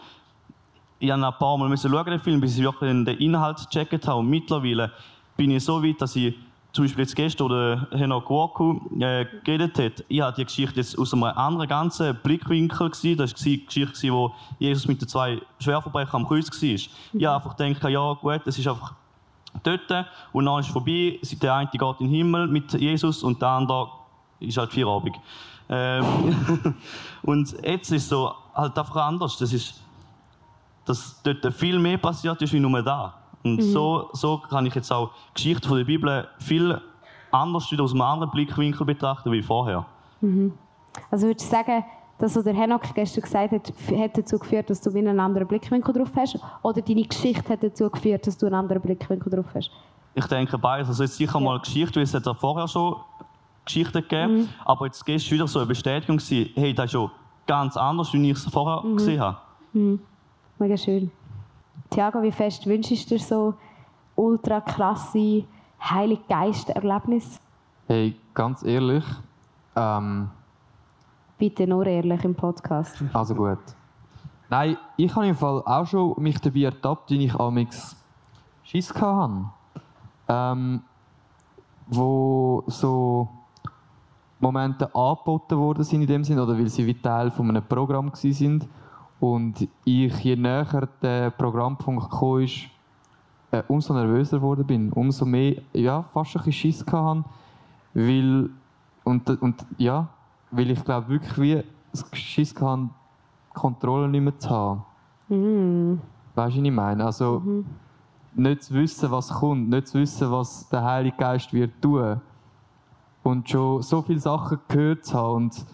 ich 0.99 1.09
musste 1.09 1.27
ein 1.27 1.39
paar 1.39 1.59
Mal 1.59 1.69
müssen 1.69 1.91
schauen, 1.91 2.07
den 2.07 2.21
Film, 2.21 2.41
bis 2.41 2.57
ich 2.57 2.63
wirklich 2.63 2.91
den 2.91 3.07
Inhalt 3.07 3.59
gecheckt 3.71 4.07
habe. 4.07 4.21
Und 4.21 4.29
mittlerweile 4.29 4.93
bin 5.37 5.51
ich 5.51 5.65
so 5.65 5.83
weit, 5.83 6.01
dass 6.01 6.17
ich 6.17 6.35
zum 6.73 6.85
Beispiel 6.85 7.05
jetzt 7.05 7.17
gestern, 7.17 7.47
oder 7.47 7.89
Henok 7.91 8.29
Waku 8.29 8.81
äh, 9.01 9.25
geredet 9.45 9.79
hat, 9.79 10.05
ich 10.09 10.21
habe 10.21 10.37
die 10.37 10.45
Geschichte 10.45 10.77
jetzt 10.77 10.99
aus 10.99 11.15
einem 11.15 11.25
anderen 11.25 11.69
ganzen 11.69 12.15
Blickwinkel 12.23 12.91
gesehen. 12.91 13.17
Das 13.17 13.33
war 13.33 13.39
die 13.43 13.65
Geschichte, 13.65 14.13
wo 14.13 14.35
Jesus 14.59 14.87
mit 14.87 15.01
den 15.01 15.09
zwei 15.09 15.41
Schwerverbrechern 15.59 16.23
am 16.23 16.29
Kreuz 16.29 16.51
war. 16.51 16.69
Ich 16.69 16.91
habe 17.15 17.37
einfach 17.37 17.57
gedacht, 17.57 17.91
ja 17.91 18.13
gut, 18.13 18.43
es 18.47 18.59
ist 18.59 18.69
einfach 18.69 18.95
dort 19.63 20.07
und 20.33 20.45
dann 20.45 20.61
ist 20.61 20.67
es 20.67 20.73
vorbei. 20.73 21.19
Der 21.41 21.55
eine 21.55 21.71
geht 21.71 21.83
in 22.01 22.07
den 22.07 22.11
Himmel 22.11 22.47
mit 22.47 22.73
Jesus 22.75 23.23
und 23.23 23.41
der 23.41 23.49
andere 23.49 23.89
ist 24.41 24.59
halt 24.59 24.73
Feierabend. 24.73 25.17
Ähm, 25.69 26.05
und 27.23 27.53
jetzt 27.65 27.91
ist 27.91 28.03
es 28.03 28.09
so 28.09 28.33
halt 28.55 28.79
einfach 28.79 28.97
anders. 28.97 29.39
Das 29.39 29.53
ist, 29.53 29.81
dass 30.87 31.21
dort 31.23 31.53
viel 31.55 31.79
mehr 31.79 31.99
passiert 31.99 32.41
ist 32.41 32.53
wie 32.53 32.61
nur 32.61 32.83
da. 32.83 33.15
Und 33.43 33.61
so, 33.61 34.09
so 34.13 34.39
kann 34.39 34.67
ich 34.67 34.75
jetzt 34.75 34.91
auch 34.91 35.11
die 35.31 35.35
Geschichte 35.35 35.69
von 35.69 35.79
der 35.79 35.85
Bibel 35.85 36.27
viel 36.39 36.81
anders 37.31 37.71
wieder 37.71 37.85
aus 37.85 37.93
einem 37.93 38.03
anderen 38.03 38.31
Blickwinkel 38.31 38.87
betrachten 38.87 39.31
wie 39.31 39.43
vorher. 39.43 39.85
Also 41.11 41.27
würdest 41.27 41.47
du 41.47 41.57
sagen, 41.57 41.85
das, 42.19 42.35
was 42.35 42.45
der 42.45 42.55
Henok 42.55 42.83
gestern 42.95 43.23
gesagt 43.23 43.53
hat, 43.53 43.73
hat 43.99 44.19
dazu 44.19 44.39
geführt, 44.39 44.71
dass 44.71 44.81
du 44.81 44.93
wie 44.95 44.99
einen 45.01 45.21
anderen 45.21 45.47
Blickwinkel 45.47 45.93
drauf 45.93 46.11
hast? 46.17 46.39
Oder 46.63 46.81
deine 46.81 47.05
Geschichte 47.05 47.49
hat 47.49 47.63
dazu 47.63 47.91
geführt, 47.91 48.27
dass 48.27 48.39
du 48.39 48.47
einen 48.47 48.55
anderen 48.55 48.81
Blickwinkel 48.81 49.31
drauf 49.31 49.47
hast? 49.55 49.71
Ich 50.15 50.27
denke 50.27 50.57
beides. 50.57 50.89
Also 50.89 51.03
jetzt 51.03 51.17
sicher 51.17 51.39
mal 51.39 51.61
Geschichte, 51.61 51.97
weil 51.97 52.05
es 52.05 52.15
hat 52.15 52.25
ja 52.25 52.33
vorher 52.33 52.67
schon 52.67 52.97
Geschichten 53.67 54.01
gegeben. 54.01 54.49
Aber 54.65 54.87
jetzt 54.87 55.05
gestern 55.05 55.35
wieder 55.35 55.47
so 55.47 55.59
eine 55.59 55.67
Bestätigung 55.67 56.19
hey, 56.55 56.73
das 56.73 56.87
ist 56.87 56.93
schon 56.93 57.11
ganz 57.47 57.77
anders, 57.77 58.13
wie 58.15 58.31
ich 58.31 58.39
es 58.39 58.47
vorher 58.47 58.83
gesehen 58.95 59.21
habe. 59.21 59.37
Mega 60.59 60.77
schön. 60.77 61.11
Tiago, 61.91 62.23
wie 62.23 62.33
fest 62.33 62.67
wünschst 62.67 63.11
du 63.11 63.17
dir 63.17 63.23
so 63.23 63.55
ultra 64.15 64.61
krasse 64.61 65.45
Heilige 65.79 66.23
Geist-Erlebnis? 66.29 67.41
Hey, 67.87 68.17
ganz 68.33 68.63
ehrlich, 68.63 69.05
ähm, 69.77 70.31
Bitte 71.39 71.67
nur 71.67 71.87
ehrlich 71.87 72.25
im 72.25 72.35
Podcast. 72.35 72.97
also 73.13 73.35
gut. 73.35 73.59
Nein, 74.49 74.79
ich 74.97 75.15
habe 75.15 75.27
im 75.27 75.35
Fall 75.35 75.63
auch 75.67 75.87
schon 75.87 76.15
mich 76.17 76.41
dabei 76.41 76.61
ertappt, 76.63 77.11
wie 77.11 77.27
ich 77.27 77.35
amix 77.39 77.95
Schiss 78.63 78.95
hatte. 78.95 79.51
Ähm, 80.29 80.83
wo 81.89 82.65
so 82.67 83.29
Momente 84.41 84.93
angeboten 84.95 85.59
worden 85.59 85.85
sind 85.85 86.01
in 86.01 86.07
dem 86.07 86.25
Sinn, 86.25 86.39
oder 86.39 86.57
weil 86.59 86.69
sie 86.69 86.87
wie 86.87 86.95
Teil 86.95 87.31
von 87.31 87.51
einem 87.51 87.63
Programm 87.63 88.11
gewesen 88.11 88.33
sind. 88.33 88.69
Und 89.35 89.69
ich, 89.85 90.19
je 90.21 90.37
näher 90.37 90.89
der 91.03 91.31
Programmpunkt 91.31 92.11
kam, 92.11 92.41
ist, 92.41 92.69
äh, 93.51 93.63
umso 93.67 93.93
nervöser 93.93 94.39
geworden 94.39 94.65
bin, 94.65 94.93
umso 94.93 95.25
mehr, 95.25 95.63
ja, 95.73 96.03
fast 96.13 96.37
ein 96.37 96.45
bisschen 96.45 96.53
Schiss 96.53 96.87
hatte, 96.87 97.25
weil, 97.95 98.51
und, 99.05 99.29
und 99.43 99.67
ja, 99.79 100.09
weil 100.51 100.71
ich 100.71 100.85
glaube 100.85 101.09
wirklich 101.09 101.39
wie 101.39 101.65
Schiss 102.17 102.55
hatte, 102.61 102.91
Kontrolle 103.53 104.09
nicht 104.09 104.23
mehr 104.23 104.39
zu 104.39 104.51
haben. 104.51 104.83
Weißt 106.35 106.57
du, 106.57 106.61
was 106.61 106.67
ich 106.67 106.73
meine? 106.73 107.05
Also, 107.05 107.43
nicht 108.35 108.63
zu 108.63 108.75
wissen, 108.75 109.11
was 109.11 109.29
kommt, 109.31 109.71
nicht 109.71 109.89
zu 109.89 109.99
wissen, 109.99 110.31
was 110.31 110.69
der 110.69 110.85
Heilige 110.85 111.17
Geist 111.17 111.53
wird 111.53 111.73
tun. 111.81 112.21
Und 113.23 113.49
schon 113.49 113.83
so 113.83 114.03
viele 114.03 114.21
Sachen 114.21 114.59
gehört 114.69 115.05
zu 115.05 115.17
haben. 115.17 115.35
Und 115.35 115.67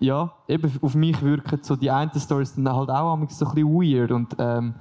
ja, 0.00 0.32
eben 0.48 0.70
auf 0.82 0.94
mich 0.94 1.22
wirken 1.22 1.60
so 1.62 1.76
die 1.76 1.90
einen 1.90 2.10
Storys 2.18 2.54
dann 2.54 2.68
halt 2.68 2.90
auch 2.90 3.16
manchmal 3.16 3.30
so 3.30 3.46
ein 3.46 3.54
bisschen 3.54 3.74
weird. 3.74 4.12
Und 4.12 4.36
ähm, 4.38 4.74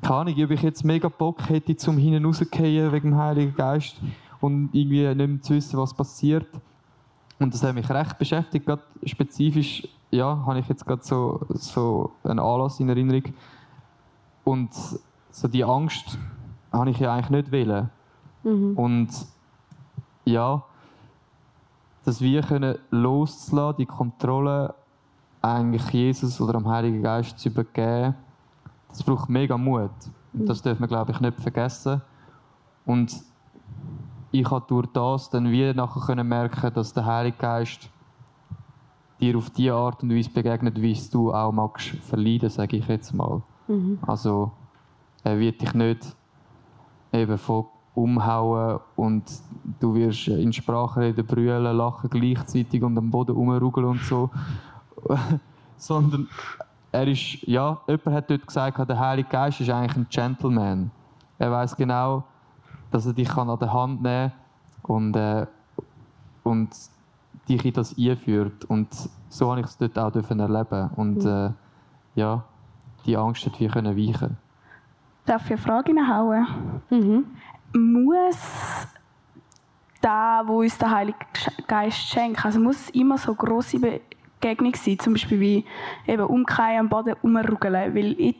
keine 0.00 0.14
Ahnung, 0.14 0.44
ob 0.44 0.50
ich 0.50 0.62
jetzt 0.62 0.84
mega 0.84 1.08
Bock 1.08 1.48
hätte, 1.48 1.76
zum 1.76 1.98
hinten 1.98 2.24
rauszugehen 2.24 2.92
wegen 2.92 3.10
dem 3.10 3.18
Heiligen 3.18 3.54
Geist 3.54 4.00
und 4.40 4.70
irgendwie 4.72 5.06
nicht 5.14 5.28
mehr 5.28 5.42
zu 5.42 5.54
wissen, 5.54 5.78
was 5.78 5.94
passiert. 5.94 6.46
Und 7.38 7.54
das 7.54 7.62
hat 7.62 7.74
mich 7.74 7.88
recht 7.90 8.18
beschäftigt, 8.18 8.66
gerade 8.66 8.82
spezifisch, 9.04 9.86
ja, 10.10 10.42
habe 10.46 10.58
ich 10.58 10.68
jetzt 10.68 10.86
gerade 10.86 11.02
so, 11.02 11.40
so 11.50 12.12
einen 12.24 12.38
Anlass 12.38 12.80
in 12.80 12.88
Erinnerung. 12.88 13.24
Und 14.44 14.70
so 15.30 15.48
die 15.48 15.64
Angst 15.64 16.18
habe 16.72 16.90
ich 16.90 16.98
ja 16.98 17.14
eigentlich 17.14 17.30
nicht 17.30 17.52
wollen. 17.52 17.90
Und 18.76 19.08
ja, 20.24 20.62
dass 22.08 22.22
wir 22.22 22.40
können 22.40 22.78
loszulassen, 22.90 23.76
die 23.76 23.86
Kontrolle 23.86 24.74
eigentlich 25.42 25.86
Jesus 25.90 26.40
oder 26.40 26.54
am 26.54 26.66
Heiligen 26.66 27.02
Geist 27.02 27.38
zu 27.38 27.50
übergeben, 27.50 28.14
das 28.88 29.02
braucht 29.02 29.28
mega 29.28 29.58
Mut. 29.58 29.90
Und 30.32 30.48
das 30.48 30.62
dürfen 30.62 30.80
wir, 30.80 30.88
glaube 30.88 31.12
ich, 31.12 31.20
nicht 31.20 31.38
vergessen. 31.38 32.00
Und 32.86 33.14
ich 34.30 34.50
habe 34.50 34.64
durch 34.66 34.86
das 34.86 35.28
dann 35.28 35.50
wieder 35.50 35.74
nachher 35.74 36.00
können 36.00 36.26
merken, 36.26 36.72
dass 36.72 36.94
der 36.94 37.04
Heilige 37.04 37.36
Geist 37.36 37.90
dir 39.20 39.36
auf 39.36 39.50
die 39.50 39.70
Art 39.70 40.02
und 40.02 40.14
Weise 40.14 40.30
begegnet, 40.30 40.80
wie 40.80 40.92
es 40.92 41.10
du 41.10 41.34
auch 41.34 41.52
magst 41.52 41.88
verleiden, 41.88 42.48
sage 42.48 42.78
ich 42.78 42.88
jetzt 42.88 43.12
mal. 43.12 43.42
Also 44.06 44.52
er 45.24 45.38
wird 45.38 45.60
dich 45.60 45.74
nicht 45.74 46.16
eben 47.12 47.36
voll 47.36 47.66
umhauen 48.02 48.80
und 48.96 49.24
du 49.80 49.94
wirst 49.94 50.28
in 50.28 50.52
Sprache 50.52 51.00
reden, 51.00 51.26
brüllen, 51.26 51.76
lachen 51.76 52.08
gleichzeitig 52.08 52.82
und 52.82 52.96
am 52.96 53.10
Boden 53.10 53.34
rumrugeln 53.34 53.86
und 53.86 54.00
so. 54.00 54.30
Sondern 55.76 56.28
er 56.92 57.06
ist, 57.06 57.42
ja, 57.46 57.78
jemand 57.86 58.16
hat 58.16 58.30
dort 58.30 58.46
gesagt, 58.46 58.88
der 58.88 58.98
Heilige 58.98 59.28
Geist 59.28 59.60
ist 59.60 59.70
eigentlich 59.70 59.96
ein 59.96 60.06
Gentleman. 60.08 60.90
Er 61.38 61.50
weiß 61.50 61.76
genau, 61.76 62.24
dass 62.90 63.06
er 63.06 63.12
dich 63.12 63.28
kann 63.28 63.50
an 63.50 63.58
der 63.58 63.72
Hand 63.72 64.02
nehmen 64.02 64.32
kann 64.82 64.96
und, 64.96 65.16
äh, 65.16 65.46
und 66.44 66.70
dich 67.48 67.64
in 67.64 67.72
das 67.72 67.96
einführt. 67.96 68.64
Und 68.64 68.88
so 69.28 69.50
habe 69.50 69.60
ich 69.60 69.66
es 69.66 69.76
dort 69.76 69.98
auch 69.98 70.14
erleben. 70.14 70.90
Und 70.96 71.24
äh, 71.24 71.50
ja, 72.14 72.44
die 73.06 73.16
Angst 73.16 73.44
hat 73.46 73.60
wie 73.60 73.68
können 73.68 73.96
weichen. 73.96 74.36
Darf 75.26 75.44
ich 75.44 75.52
eine 75.52 75.60
Frage 75.60 75.92
reinhauen? 75.92 76.46
Muss 77.72 78.38
da, 80.00 80.42
wo 80.46 80.60
uns 80.60 80.78
der 80.78 80.90
Heilige 80.90 81.18
Geist 81.66 81.98
schenkt, 81.98 82.44
also 82.44 82.60
muss 82.60 82.76
es 82.76 82.90
immer 82.90 83.18
so 83.18 83.34
grosse 83.34 83.78
Begegnung 83.78 84.74
sein, 84.74 84.98
zum 84.98 85.14
Beispiel 85.14 85.40
wie 85.40 85.64
eben 86.06 86.24
umkehren, 86.24 86.78
am 86.78 86.88
Boden 86.88 87.14
umrugeln, 87.22 87.94
weil 87.94 88.18
ich, 88.18 88.36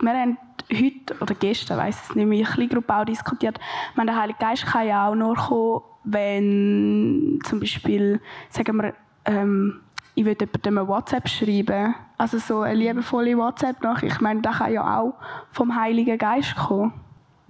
wir 0.00 0.10
haben 0.10 0.38
heute 0.72 1.16
oder 1.20 1.34
gestern, 1.34 1.78
weiß 1.78 2.02
es 2.02 2.14
nicht 2.14 2.26
mehr, 2.26 2.40
in 2.40 2.46
einer 2.46 2.68
Gruppe 2.68 2.94
auch 2.94 3.04
diskutiert, 3.04 3.58
meine, 3.94 4.12
der 4.12 4.20
Heilige 4.20 4.38
Geist 4.38 4.66
kann 4.66 4.86
ja 4.86 5.08
auch 5.08 5.14
nur 5.14 5.34
kommen, 5.34 5.82
wenn 6.04 7.38
zum 7.44 7.60
Beispiel, 7.60 8.20
sagen 8.50 8.76
wir, 8.76 8.94
ähm, 9.24 9.80
ich 10.14 10.24
will 10.24 10.36
jemandem 10.38 10.78
eine 10.78 10.88
WhatsApp 10.88 11.28
schreiben, 11.28 11.94
also 12.16 12.38
so 12.38 12.60
eine 12.60 12.74
liebevolle 12.74 13.36
WhatsApp-Nachricht, 13.36 14.16
ich 14.16 14.20
meine, 14.20 14.40
das 14.42 14.58
kann 14.58 14.72
ja 14.72 14.98
auch 14.98 15.14
vom 15.52 15.74
Heiligen 15.74 16.18
Geist 16.18 16.56
kommen. 16.56 16.92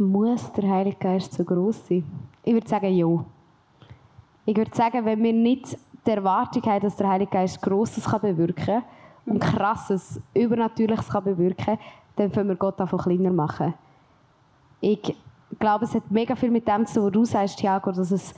Muss 0.01 0.53
der 0.53 0.71
Heilige 0.71 0.97
Geist 0.97 1.33
so 1.33 1.43
groß 1.43 1.89
sein? 1.89 2.05
Ich 2.45 2.55
würde 2.55 2.69
sagen, 2.69 2.95
ja. 2.95 3.25
Ich 4.47 4.57
würde 4.57 4.71
sagen, 4.73 5.05
wenn 5.05 5.21
wir 5.21 5.33
nicht 5.33 5.77
die 6.07 6.11
Erwartung 6.11 6.63
haben, 6.63 6.81
dass 6.81 6.95
der 6.95 7.09
Heilige 7.09 7.33
Geist 7.33 7.61
Grosses 7.61 8.05
kann 8.05 8.21
bewirken 8.21 8.85
und 9.27 9.41
Krasses, 9.41 10.21
Übernatürliches 10.35 11.09
kann 11.09 11.25
bewirken, 11.25 11.79
dann 12.15 12.31
können 12.31 12.51
wir 12.51 12.55
Gott 12.55 12.81
einfach 12.81 13.03
kleiner 13.03 13.33
machen. 13.33 13.75
Ich 14.81 15.17
glaube, 15.59 15.85
es 15.85 15.95
hat 15.97 16.09
mega 16.11 16.37
viel 16.37 16.53
mit 16.53 16.69
dem 16.69 16.87
zu 16.87 16.95
tun, 17.01 17.07
was 17.07 17.13
du 17.13 17.25
sagst, 17.25 17.59
Thiago, 17.59 17.91
dass 17.91 18.13
es, 18.13 18.35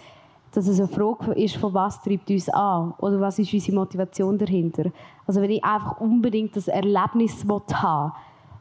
dass 0.53 0.67
es 0.67 0.81
eine 0.81 0.89
Frage 0.89 1.33
ist, 1.33 1.57
von 1.57 1.75
was 1.75 2.01
treibt 2.01 2.31
uns 2.31 2.49
an 2.49 2.95
oder 2.97 3.21
was 3.21 3.39
ist 3.39 3.53
unsere 3.53 3.77
Motivation 3.77 4.39
dahinter. 4.39 4.91
Also 5.27 5.43
wenn 5.43 5.51
ich 5.51 5.63
einfach 5.63 6.01
unbedingt 6.01 6.57
das 6.57 6.69
Erlebnis 6.69 7.45
haben 7.47 8.13
will, 8.13 8.13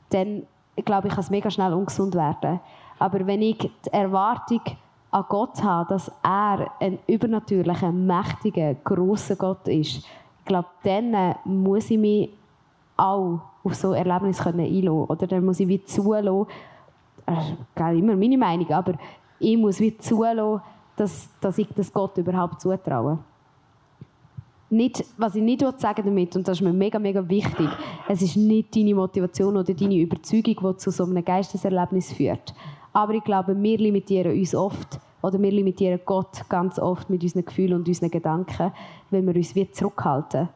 dann 0.09 0.43
glaube 0.83 1.07
ich, 1.07 1.13
kann 1.13 1.23
es 1.23 1.29
mega 1.29 1.49
schnell 1.49 1.73
ungesund 1.73 2.15
werden. 2.15 2.59
Aber 2.99 3.25
wenn 3.25 3.41
ich 3.41 3.57
die 3.57 3.71
Erwartung 3.91 4.61
an 5.11 5.25
Gott 5.27 5.63
habe, 5.63 5.89
dass 5.89 6.11
er 6.21 6.71
ein 6.79 6.99
übernatürlicher, 7.07 7.91
mächtiger, 7.91 8.75
grosser 8.75 9.35
Gott 9.35 9.67
ist, 9.67 9.97
ich 9.97 10.45
glaube, 10.45 10.67
dann 10.83 11.13
äh, 11.13 11.35
muss 11.45 11.89
ich 11.89 11.97
mich 11.97 12.29
auch 12.97 13.39
auf 13.63 13.75
so 13.75 13.91
ein 13.91 14.05
Erlebnis 14.05 14.45
einlassen 14.45 14.89
Oder 14.89 15.27
dann 15.27 15.45
muss 15.45 15.59
ich 15.59 15.67
wie 15.67 15.83
zulassen, 15.83 16.47
das 17.25 17.93
ist 17.93 17.99
immer 17.99 18.15
meine 18.15 18.37
Meinung, 18.37 18.69
aber 18.71 18.93
ich 19.39 19.57
muss 19.57 19.79
wie 19.79 19.97
zulassen, 19.97 20.61
dass, 20.95 21.29
dass 21.39 21.57
ich 21.57 21.67
das 21.75 21.93
Gott 21.93 22.17
überhaupt 22.17 22.61
zutraue. 22.61 23.19
Nicht, 24.71 25.03
was 25.17 25.35
ich 25.35 25.41
nicht 25.41 25.61
sagen 25.79 26.03
damit, 26.05 26.35
und 26.35 26.47
das 26.47 26.59
ist 26.59 26.63
mir 26.63 26.73
mega, 26.73 26.99
mega 26.99 27.27
wichtig, 27.27 27.69
es 28.07 28.21
ist 28.21 28.35
nicht 28.35 28.75
deine 28.75 28.93
Motivation 28.93 29.57
oder 29.57 29.73
deine 29.73 29.95
Überzeugung, 29.95 30.73
die 30.73 30.77
zu 30.77 30.91
so 30.91 31.05
einem 31.05 31.25
Geisteserlebnis 31.25 32.13
führt. 32.13 32.53
Aber 32.99 33.13
ich 33.13 33.23
glaube, 33.23 33.55
wir 33.55 33.77
limitieren 33.77 34.37
uns 34.37 34.53
oft, 34.53 34.99
oder 35.21 35.41
wir 35.41 35.51
limitieren 35.53 36.01
Gott 36.05 36.43
ganz 36.49 36.77
oft 36.77 37.09
mit 37.09 37.23
unseren 37.23 37.45
Gefühlen 37.45 37.75
und 37.75 37.87
unseren 37.87 38.11
Gedanken, 38.11 38.73
wenn 39.09 39.25
wir 39.25 39.33
uns 39.33 39.55
wie 39.55 39.71
zurückhalten. 39.71 40.49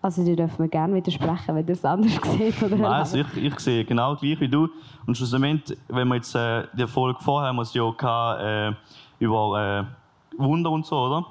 Also, 0.00 0.24
da 0.24 0.34
dürfen 0.34 0.58
wir 0.60 0.68
gerne 0.68 0.94
widersprechen, 0.94 1.54
wenn 1.54 1.66
ihr 1.66 1.72
es 1.74 1.84
anders 1.84 2.12
seht. 2.38 2.62
Oder 2.62 2.76
Nein, 2.76 3.06
ich, 3.12 3.44
ich 3.44 3.60
sehe 3.60 3.84
genau 3.84 4.16
gleich 4.16 4.40
wie 4.40 4.48
du. 4.48 4.68
Und 5.06 5.18
schlussendlich, 5.18 5.78
wenn 5.88 6.08
wir 6.08 6.14
jetzt 6.14 6.34
äh, 6.34 6.64
die 6.72 6.86
Folge 6.86 7.18
vorher 7.20 7.48
haben 7.48 7.56
wir 7.56 7.62
es 7.62 7.74
ja 7.74 7.90
gehabt, 7.90 8.40
äh, 8.42 8.72
über 9.22 9.86
Wunder 10.38 10.70
und 10.70 10.86
so, 10.86 10.96
oder? 10.96 11.26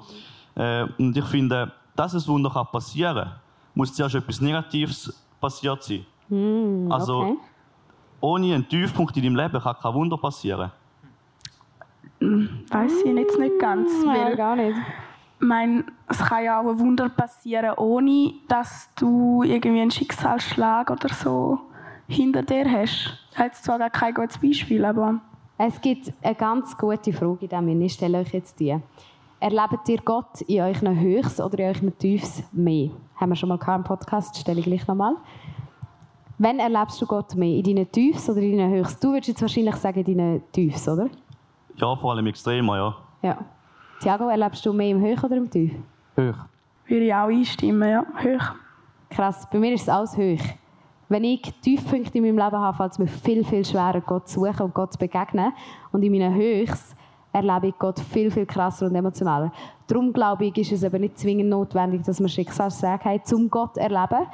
Äh, 0.54 0.86
und 0.96 1.16
ich 1.16 1.24
finde, 1.24 1.72
dass 1.96 2.14
ein 2.14 2.24
Wunder 2.28 2.50
kann 2.50 2.66
passieren 2.70 3.16
kann, 3.16 3.32
muss 3.74 3.92
zuerst 3.92 4.14
etwas 4.14 4.40
Negatives 4.40 5.12
passiert 5.40 5.82
sein. 5.82 6.06
also, 6.88 7.18
okay. 7.18 7.36
Ohne 8.20 8.54
einen 8.54 8.68
Tiefpunkt 8.68 9.16
in 9.16 9.22
deinem 9.24 9.36
Leben 9.36 9.60
kann 9.60 9.76
kein 9.80 9.94
Wunder 9.94 10.16
passieren. 10.16 10.70
Weiß 12.20 12.92
ich 13.04 13.14
jetzt 13.14 13.38
nicht 13.38 13.58
ganz. 13.58 13.90
Nein, 14.04 14.16
Weil, 14.16 14.36
gar 14.36 14.56
nicht. 14.56 14.76
ich 15.40 15.46
meine, 15.46 15.84
es 16.08 16.18
kann 16.18 16.44
ja 16.44 16.60
auch 16.60 16.68
ein 16.68 16.78
Wunder 16.78 17.08
passieren, 17.08 17.74
ohne 17.76 18.32
dass 18.48 18.88
du 18.94 19.42
irgendwie 19.42 19.82
einen 19.82 19.90
Schicksalsschlag 19.90 20.90
oder 20.90 21.08
so 21.10 21.58
hinter 22.08 22.42
dir 22.42 22.64
hast. 22.70 23.18
Ich 23.32 23.38
habe 23.38 23.48
jetzt 23.48 23.64
zwar 23.64 23.78
gar 23.78 23.90
kein 23.90 24.14
gutes 24.14 24.38
Beispiel, 24.38 24.84
aber 24.84 25.20
Es 25.58 25.80
gibt 25.80 26.12
eine 26.22 26.34
ganz 26.34 26.76
gute 26.76 27.12
Frage 27.12 27.46
in 27.46 27.48
diesem 27.48 27.82
Ich 27.82 27.92
stelle 27.94 28.18
euch 28.18 28.32
jetzt 28.32 28.58
die. 28.60 28.76
Erlebt 29.38 29.88
ihr 29.88 30.00
Gott 30.02 30.40
in 30.46 30.62
euren 30.62 30.98
Höchst 30.98 31.40
oder 31.40 31.58
in 31.58 31.74
euren 31.74 31.98
Tiefs 31.98 32.42
mehr? 32.52 32.90
Haben 33.16 33.30
wir 33.30 33.36
schon 33.36 33.48
mal 33.50 33.58
im 33.74 33.84
Podcast, 33.84 34.36
stelle 34.38 34.60
ich 34.60 34.66
gleich 34.66 34.86
nochmal. 34.86 35.16
Wann 36.38 36.58
erlebst 36.58 37.00
du 37.00 37.06
Gott 37.06 37.34
mehr? 37.34 37.56
In 37.56 37.62
deinen 37.62 37.90
Tiefs 37.90 38.28
oder 38.28 38.40
in 38.40 38.58
deinen 38.58 38.72
Höchst? 38.74 39.02
Du 39.02 39.08
würdest 39.08 39.28
jetzt 39.28 39.42
wahrscheinlich 39.42 39.76
sagen, 39.76 40.04
in 40.04 40.18
deinen 40.18 40.52
Tiefs, 40.52 40.86
oder? 40.88 41.08
Ja, 41.76 41.96
vor 41.96 42.12
allem 42.12 42.26
extremer, 42.26 42.76
ja. 42.76 42.96
Ja. 43.22 43.38
Tiago, 44.00 44.28
erlebst 44.28 44.64
du 44.66 44.72
mehr 44.72 44.90
im 44.90 45.00
Höch 45.00 45.22
oder 45.24 45.36
im 45.36 45.50
Tief? 45.50 45.72
Hoch. 46.16 46.34
würde 46.86 47.04
ich 47.04 47.14
auch 47.14 47.28
einstimmen, 47.28 47.88
ja. 47.88 48.04
Hoch. 48.22 48.54
Krass, 49.08 49.48
bei 49.50 49.58
mir 49.58 49.72
ist 49.72 49.82
es 49.82 49.88
alles 49.88 50.16
hoch. 50.16 50.44
Wenn 51.08 51.24
ich 51.24 51.42
Tiefpunkte 51.62 52.18
in 52.18 52.24
meinem 52.24 52.38
Leben 52.38 52.60
habe, 52.60 52.76
fällt 52.76 52.92
es 52.92 52.98
mir 52.98 53.06
viel, 53.06 53.44
viel 53.44 53.64
schwerer, 53.64 54.00
Gott 54.00 54.28
zu 54.28 54.40
suchen 54.40 54.62
und 54.62 54.74
Gott 54.74 54.92
zu 54.92 54.98
begegnen. 54.98 55.52
Und 55.92 56.02
in 56.02 56.12
meinen 56.12 56.34
Höchst 56.34 56.96
erlebe 57.32 57.68
ich 57.68 57.78
Gott 57.78 58.00
viel, 58.00 58.30
viel 58.30 58.44
krasser 58.44 58.86
und 58.86 58.94
emotionaler. 58.94 59.52
Darum 59.86 60.12
glaube 60.12 60.46
ich, 60.46 60.58
ist 60.58 60.72
es 60.72 60.82
eben 60.82 61.00
nicht 61.00 61.18
zwingend 61.18 61.48
notwendig, 61.48 62.02
dass 62.02 62.20
wir 62.20 62.28
Schicksalsschläge 62.28 63.04
haben, 63.04 63.20
um 63.34 63.48
Gott 63.48 63.74
zu 63.74 63.80
erleben. 63.80 64.26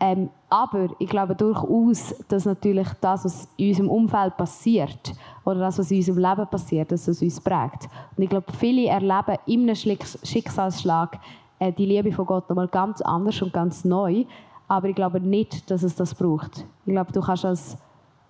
Ähm, 0.00 0.30
aber 0.50 0.88
ich 0.98 1.08
glaube 1.08 1.36
durchaus, 1.36 2.14
dass 2.28 2.44
natürlich 2.44 2.88
das, 3.00 3.24
was 3.24 3.48
in 3.56 3.68
unserem 3.68 3.88
Umfeld 3.88 4.36
passiert, 4.36 5.14
oder 5.44 5.60
das, 5.60 5.78
was 5.78 5.90
in 5.90 5.98
unserem 5.98 6.18
Leben 6.18 6.46
passiert, 6.48 6.92
dass 6.92 7.08
es 7.08 7.22
uns 7.22 7.40
prägt. 7.40 7.88
Und 8.16 8.24
ich 8.24 8.28
glaube, 8.28 8.52
viele 8.58 8.86
erleben 8.88 9.38
in 9.46 9.62
einem 9.62 9.76
Schicksalsschlag 9.76 11.18
äh, 11.60 11.72
die 11.72 11.86
Liebe 11.86 12.12
von 12.12 12.26
Gott 12.26 12.48
nochmal 12.48 12.68
ganz 12.68 13.00
anders 13.00 13.40
und 13.42 13.52
ganz 13.52 13.84
neu. 13.84 14.24
Aber 14.66 14.88
ich 14.88 14.94
glaube 14.94 15.20
nicht, 15.20 15.70
dass 15.70 15.82
es 15.82 15.94
das 15.94 16.14
braucht. 16.14 16.66
Ich 16.84 16.92
glaube, 16.92 17.12
du 17.12 17.20
kannst 17.20 17.44
als, 17.44 17.78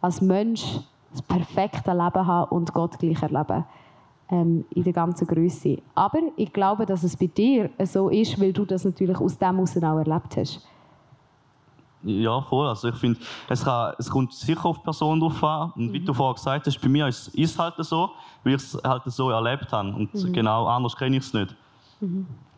als 0.00 0.20
Mensch 0.20 0.80
das 1.10 1.22
perfekte 1.22 1.92
Leben 1.92 2.26
haben 2.26 2.50
und 2.50 2.72
Gott 2.72 2.98
gleich 2.98 3.22
erleben. 3.22 3.64
Ähm, 4.30 4.64
in 4.70 4.84
der 4.84 4.92
ganzen 4.92 5.26
Größe. 5.26 5.78
Aber 5.94 6.20
ich 6.36 6.52
glaube, 6.52 6.86
dass 6.86 7.02
es 7.02 7.16
bei 7.16 7.26
dir 7.26 7.70
so 7.84 8.10
ist, 8.10 8.40
weil 8.40 8.52
du 8.52 8.64
das 8.64 8.84
natürlich 8.84 9.18
aus 9.18 9.36
dem 9.36 9.56
heraus 9.56 9.76
auch 9.76 9.98
erlebt 9.98 10.36
hast. 10.36 10.64
Ja, 12.02 12.40
voll. 12.40 12.66
Also 12.68 12.88
ich 12.88 12.94
finde, 12.96 13.20
es, 13.48 13.62
kann- 13.64 13.92
es 13.98 14.08
kommt 14.08 14.32
sicher 14.32 14.64
auf 14.64 14.78
die 14.78 14.84
Person 14.84 15.20
drauf 15.20 15.42
an. 15.44 15.72
Und 15.76 15.92
wie 15.92 16.00
du 16.00 16.14
vorher 16.14 16.34
gesagt 16.34 16.66
hast, 16.66 16.80
bei 16.80 16.88
mir 16.88 17.06
ist 17.08 17.30
es 17.36 17.58
halt 17.58 17.74
so, 17.78 18.10
weil 18.42 18.54
ich 18.54 18.62
es 18.62 18.78
halt 18.82 19.02
so 19.06 19.30
erlebt 19.30 19.70
habe. 19.72 19.90
Und 19.90 20.10
genau 20.32 20.66
anders 20.66 20.96
kenne 20.96 21.16
ich 21.18 21.24
es 21.24 21.34
nicht. 21.34 21.54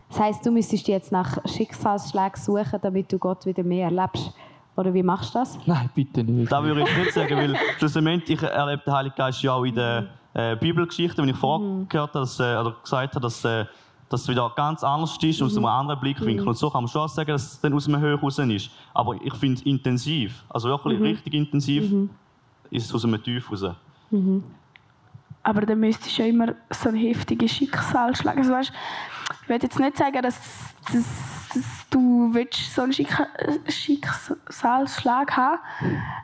Das 0.08 0.20
heisst, 0.20 0.46
du 0.46 0.50
müsstest 0.52 0.87
jetzt 0.88 1.11
nach 1.11 1.38
Schicksalsschlägen 1.46 2.40
suchen, 2.40 2.78
damit 2.82 3.12
du 3.12 3.18
Gott 3.18 3.44
wieder 3.46 3.62
mehr 3.64 3.87
erlebst. 3.87 4.32
Oder 4.76 4.94
wie 4.94 5.02
machst 5.02 5.34
du 5.34 5.38
das? 5.40 5.58
Nein, 5.66 5.90
bitte 5.94 6.22
nicht. 6.25 6.50
Das 6.50 6.62
würde 6.62 6.82
ich 6.82 6.96
nicht 6.96 7.12
sagen, 7.12 7.37
weil 7.37 7.56
schlussendlich 7.78 8.30
ich 8.30 8.42
erlebe 8.42 8.82
den 8.84 8.92
Heiligen 8.94 9.14
Geist 9.16 9.42
ja 9.42 9.52
auch 9.54 9.64
in 9.64 9.75
der 9.75 10.06
äh, 10.34 10.56
Bibelgeschichte, 10.56 11.20
wenn 11.20 11.28
ich 11.28 11.37
vorher 11.37 11.84
gehört 11.88 12.11
habe, 12.14 12.20
dass, 12.20 12.40
äh, 12.40 12.56
oder 12.56 12.75
gesagt 12.82 13.14
habe, 13.14 13.20
dass 13.22 13.44
äh, 13.44 13.66
das 14.12 14.28
wieder 14.28 14.50
ganz 14.54 14.85
anders 14.85 15.19
ist, 15.23 15.42
aus 15.42 15.57
einem 15.57 15.66
anderen 15.66 16.00
Blickwinkel. 16.00 16.47
Und 16.47 16.57
so 16.57 16.71
kann 16.71 16.85
man 16.85 16.88
schon 16.88 17.09
sagen, 17.09 17.28
dass 17.28 17.54
es 17.54 17.61
dann 17.61 17.73
aus 17.75 17.88
einem 17.88 18.00
Höhe 18.00 18.19
raus 18.19 18.38
ist. 18.38 18.71
Aber 18.95 19.16
ich 19.23 19.35
finde 19.35 19.61
es 19.61 19.66
intensiv, 19.66 20.45
also 20.49 20.69
wirklich 20.69 21.00
richtig 21.00 21.35
intensiv, 21.35 21.90
ist 22.71 22.87
es 22.87 22.95
aus 22.95 23.04
einem 23.04 23.23
Tief 23.23 23.50
raus. 23.50 23.64
Aber 25.42 25.62
dann 25.62 25.81
müsstest 25.81 26.19
du 26.19 26.23
ja 26.23 26.28
immer 26.28 26.54
so 26.71 26.88
einen 26.88 26.98
heftigen 26.98 27.48
Schicksalsschlag. 27.48 28.37
Also, 28.37 28.53
weißt, 28.53 28.72
ich 29.42 29.48
will 29.48 29.59
jetzt 29.61 29.79
nicht 29.79 29.96
sagen, 29.96 30.22
dass, 30.22 30.38
dass, 30.87 31.48
dass 31.55 31.88
du 31.90 32.31
willst 32.33 32.75
so 32.75 32.83
einen 32.83 32.92
Schick 32.92 33.09
Schicksalsschlag 33.68 35.37
haben 35.37 35.59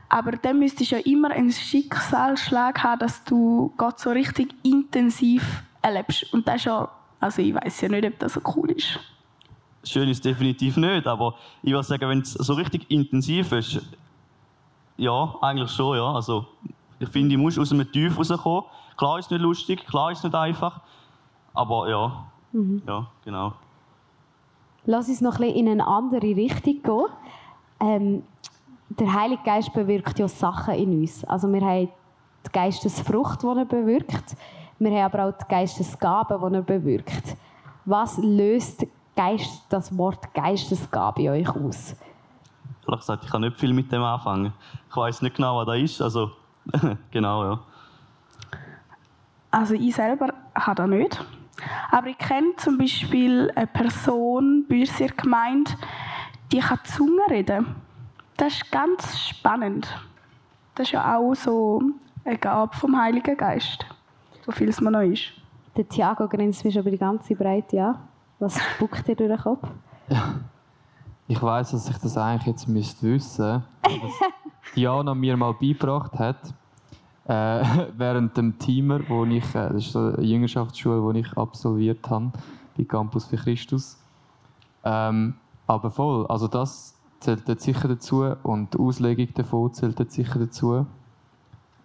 aber 0.08 0.32
dann 0.32 0.58
müsstest 0.58 0.92
du 0.92 0.96
ja 0.96 1.02
immer 1.02 1.30
einen 1.30 1.52
Schicksalsschlag 1.52 2.82
haben, 2.82 3.00
dass 3.00 3.24
du 3.24 3.72
Gott 3.76 3.98
so 3.98 4.10
richtig 4.10 4.54
intensiv 4.62 5.62
erlebst. 5.82 6.32
Und 6.32 6.48
das 6.48 6.56
ist 6.56 6.64
ja, 6.64 6.88
also 7.20 7.42
ich 7.42 7.54
weiß 7.54 7.80
ja 7.82 7.88
nicht, 7.88 8.06
ob 8.06 8.18
das 8.18 8.34
so 8.34 8.40
cool 8.56 8.70
ist. 8.70 8.98
Schön 9.84 10.08
ist 10.08 10.18
es 10.18 10.22
definitiv 10.22 10.76
nicht, 10.76 11.06
aber 11.06 11.34
ich 11.62 11.72
würde 11.72 11.84
sagen, 11.84 12.08
wenn 12.08 12.20
es 12.20 12.32
so 12.32 12.54
richtig 12.54 12.90
intensiv 12.90 13.52
ist, 13.52 13.80
ja, 14.96 15.34
eigentlich 15.40 15.70
schon, 15.70 15.96
ja. 15.96 16.12
Also, 16.12 16.46
ich 16.98 17.08
finde, 17.08 17.34
ich 17.34 17.40
muss 17.40 17.58
aus 17.58 17.72
einem 17.72 17.90
Tief 17.90 18.18
rauskommen. 18.18 18.64
Klar 18.96 19.18
ist 19.18 19.26
es 19.26 19.30
nicht 19.30 19.40
lustig, 19.40 19.86
klar 19.86 20.10
ist 20.10 20.18
es 20.18 20.24
nicht 20.24 20.34
einfach, 20.34 20.80
aber 21.54 21.88
ja, 21.88 22.26
ja, 22.86 23.06
genau. 23.24 23.52
Lass 24.84 25.08
uns 25.08 25.20
noch 25.20 25.34
ein 25.34 25.42
bisschen 25.42 25.66
in 25.66 25.68
eine 25.68 25.86
andere 25.86 26.22
Richtung 26.22 26.82
gehen. 26.82 27.04
Ähm, 27.80 28.22
der 28.88 29.12
Heilige 29.12 29.42
Geist 29.44 29.72
bewirkt 29.72 30.18
ja 30.18 30.26
Sachen 30.26 30.74
in 30.74 31.00
uns. 31.00 31.24
Also 31.24 31.46
wir 31.52 31.60
haben 31.60 31.88
die 32.46 32.52
Geistesfrucht, 32.52 33.42
die 33.42 33.46
er 33.46 33.64
bewirkt. 33.64 34.36
Wir 34.78 34.90
haben 34.90 35.12
aber 35.12 35.24
auch 35.24 35.32
die 35.32 35.44
Geistesgabe, 35.48 36.38
die 36.48 36.54
er 36.54 36.62
bewirkt. 36.62 37.36
Was 37.84 38.18
löst 38.18 38.86
Geist, 39.16 39.64
das 39.68 39.96
Wort 39.96 40.32
Geistesgabe 40.32 41.22
in 41.22 41.28
euch 41.30 41.48
aus? 41.48 41.96
Ehrlich 42.86 43.00
gesagt, 43.00 43.24
ich 43.24 43.30
kann 43.30 43.40
nicht 43.40 43.56
viel 43.56 43.72
mit 43.72 43.90
dem 43.90 44.02
anfangen. 44.02 44.52
Ich 44.88 44.96
weiß 44.96 45.22
nicht 45.22 45.36
genau, 45.36 45.58
was 45.58 45.66
das 45.66 45.78
ist. 45.78 46.00
Also, 46.02 46.30
genau, 47.10 47.44
ja. 47.44 47.60
Also 49.50 49.74
ich 49.74 49.94
selber 49.94 50.32
habe 50.54 50.74
das 50.76 50.88
nicht. 50.88 51.24
Aber 51.90 52.06
ich 52.06 52.18
kenne 52.18 52.54
zum 52.56 52.78
Beispiel 52.78 53.50
eine 53.54 53.66
Person 53.66 54.64
bei 54.68 54.80
uns 54.80 55.00
in 55.00 55.08
der 55.08 55.16
Gemeinde, 55.16 55.72
die 56.52 56.60
kann 56.60 56.78
Zunge 56.84 57.22
reden. 57.28 57.74
Das 58.36 58.54
ist 58.54 58.70
ganz 58.70 59.18
spannend. 59.18 59.88
Das 60.74 60.86
ist 60.86 60.92
ja 60.92 61.16
auch 61.16 61.34
so 61.34 61.82
eine 62.24 62.38
Gabe 62.38 62.76
vom 62.76 62.96
Heiligen 62.96 63.36
Geist, 63.36 63.84
so 64.48 64.52
viel 64.52 64.70
es 64.70 64.80
mir 64.80 64.90
noch 64.90 65.02
ist. 65.02 65.24
Der 65.76 65.86
Thiago 65.86 66.26
grinst 66.26 66.64
mich 66.64 66.72
schon 66.72 66.80
über 66.80 66.90
die 66.90 66.96
ganze 66.96 67.34
Breite 67.34 67.84
an. 67.84 67.98
Was 68.38 68.58
spuckt 68.58 69.06
dir 69.06 69.14
durch 69.14 69.28
den 69.28 69.38
Kopf? 69.38 69.68
Ich 71.26 71.42
weiß, 71.42 71.72
dass 71.72 71.90
ich 71.90 71.98
das 71.98 72.16
eigentlich 72.16 72.46
jetzt 72.46 72.66
müsste 72.66 73.12
wissen 73.12 73.62
müsste. 73.82 74.08
Diana 74.74 75.14
mir 75.14 75.36
mal 75.36 75.52
beigebracht 75.52 76.18
hat. 76.18 76.54
Äh, 77.26 77.62
während 77.98 78.38
dem 78.38 78.58
Teamer, 78.58 79.00
wo 79.06 79.26
ich, 79.26 79.44
äh, 79.54 79.68
das 79.68 79.84
ist 79.84 79.92
so 79.92 79.98
eine 79.98 80.22
Jüngerschaftsschule, 80.22 81.12
die 81.12 81.20
ich 81.20 81.36
absolviert 81.36 82.08
habe, 82.08 82.32
bei 82.74 82.84
Campus 82.84 83.26
für 83.26 83.36
Christus. 83.36 83.98
Ähm, 84.82 85.34
aber 85.66 85.90
voll, 85.90 86.26
also 86.28 86.48
das 86.48 86.94
zählt 87.20 87.46
dort 87.46 87.60
sicher 87.60 87.86
dazu 87.86 88.22
und 88.44 88.72
die 88.72 88.78
Auslegung 88.78 89.28
davon 89.34 89.74
zählt 89.74 90.00
dort 90.00 90.10
sicher 90.10 90.38
dazu. 90.38 90.86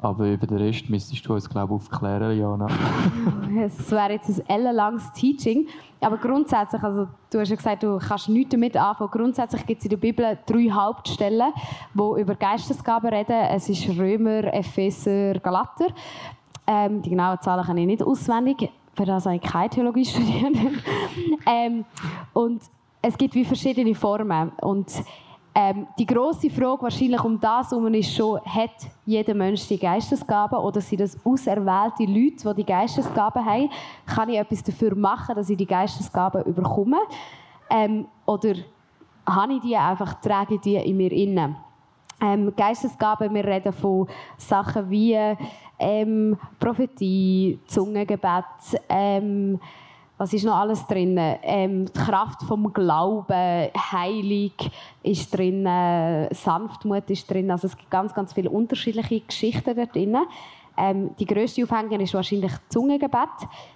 Aber 0.04 0.28
über 0.30 0.46
den 0.46 0.58
Rest 0.58 0.90
müsstest 0.90 1.26
du 1.26 1.34
uns, 1.34 1.50
glaube 1.50 1.74
ich, 1.74 1.82
aufklären, 1.82 2.38
Jana. 2.38 2.68
Es 3.58 3.90
wäre 3.90 4.12
jetzt 4.12 4.28
ein 4.28 4.50
ellenlanges 4.50 5.10
Teaching. 5.14 5.66
Aber 6.02 6.18
grundsätzlich, 6.18 6.84
also 6.84 7.08
du 7.32 7.40
hast 7.40 7.50
ja 7.50 7.56
gesagt, 7.56 7.84
du 7.84 7.98
kannst 8.00 8.28
nichts 8.28 8.52
damit 8.52 8.76
anfangen. 8.76 9.10
Grundsätzlich 9.10 9.66
gibt 9.66 9.80
es 9.80 9.86
in 9.86 9.92
der 9.92 9.98
Bibel 9.98 10.38
drei 10.46 10.70
Hauptstellen, 10.70 11.54
die 11.94 12.22
über 12.22 12.36
Geistesgaben 12.36 13.10
reden. 13.14 13.46
Es 13.50 13.70
ist 13.70 13.88
Römer, 13.98 14.54
Epheser, 14.54 15.36
Galater. 15.36 15.88
Ähm, 16.68 17.02
die 17.02 17.10
genauen 17.10 17.40
Zahlen 17.40 17.66
kann 17.66 17.78
ich 17.78 17.86
nicht 17.86 18.04
auswendig, 18.04 18.70
für 18.96 19.06
das 19.06 19.26
habe 19.26 19.38
ich 19.38 19.42
keine 19.42 19.70
Theologie 19.70 20.06
studiert. 20.06 20.56
ähm, 21.46 21.86
und 22.34 22.62
es 23.02 23.18
gibt 23.18 23.36
wie 23.36 23.46
verschiedene 23.46 23.96
Formen. 23.96 24.52
Und 24.62 24.92
ähm, 25.56 25.88
die 26.00 26.06
große 26.06 26.50
Frage 26.50 26.82
wahrscheinlich 26.82 27.24
um 27.24 27.40
das 27.40 27.70
herum 27.70 27.94
ist 27.94 28.16
schon, 28.16 28.40
hat 28.44 28.72
jeder 29.06 29.36
Mensch 29.36 29.68
die 29.68 29.78
Geistesgaben 29.78 30.58
oder 30.58 30.82
sind 30.82 31.02
das 31.02 31.18
auserwählte 31.24 32.06
Leute, 32.06 32.50
die 32.50 32.64
die 32.64 32.66
Geistesgaben 32.66 33.46
haben? 33.46 33.70
Kann 34.06 34.30
ich 34.30 34.40
etwas 34.40 34.64
dafür 34.64 34.96
machen, 34.96 35.36
dass 35.36 35.50
ich 35.50 35.58
die 35.58 35.68
Geistesgaben 35.68 36.44
überkomme? 36.46 36.98
Ähm, 37.70 38.08
oder 38.26 38.56
habe 39.28 39.54
ich 39.54 39.62
die 39.62 39.76
einfach, 39.76 40.16
trage 40.16 40.56
ich 40.56 40.62
die 40.62 40.76
in 40.76 40.98
mir 40.98 41.12
inne? 41.12 41.56
Ähm, 42.20 42.52
Geistesgaben, 42.56 43.34
wir 43.34 43.46
reden 43.46 43.74
von 43.74 44.08
Sachen 44.38 44.90
wie 44.90 45.18
ähm, 45.78 46.38
Prophetie, 46.60 47.60
Zungengebet, 47.68 48.46
ähm, 48.90 49.60
was 50.24 50.32
ist 50.32 50.46
noch 50.46 50.56
alles 50.56 50.88
drin? 50.88 51.18
Ähm, 51.18 51.86
die 51.86 52.00
Kraft 52.00 52.44
vom 52.44 52.72
Glauben, 52.72 53.70
Heilig 53.92 54.54
ist 55.04 55.38
drin, 55.38 55.68
Sanftmut 56.32 57.10
ist 57.10 57.30
drin. 57.30 57.52
Also 57.52 57.68
es 57.68 57.76
gibt 57.76 57.92
ganz, 57.92 58.14
ganz 58.14 58.32
viele 58.32 58.50
unterschiedliche 58.50 59.20
Geschichten 59.20 59.76
dort 59.76 59.94
drin. 59.94 60.16
Ähm, 60.78 61.12
die 61.20 61.26
grösste 61.26 61.64
Aufhängung 61.64 62.00
ist 62.00 62.14
wahrscheinlich 62.14 62.52
das 62.52 62.70
Zungengebet. 62.70 63.30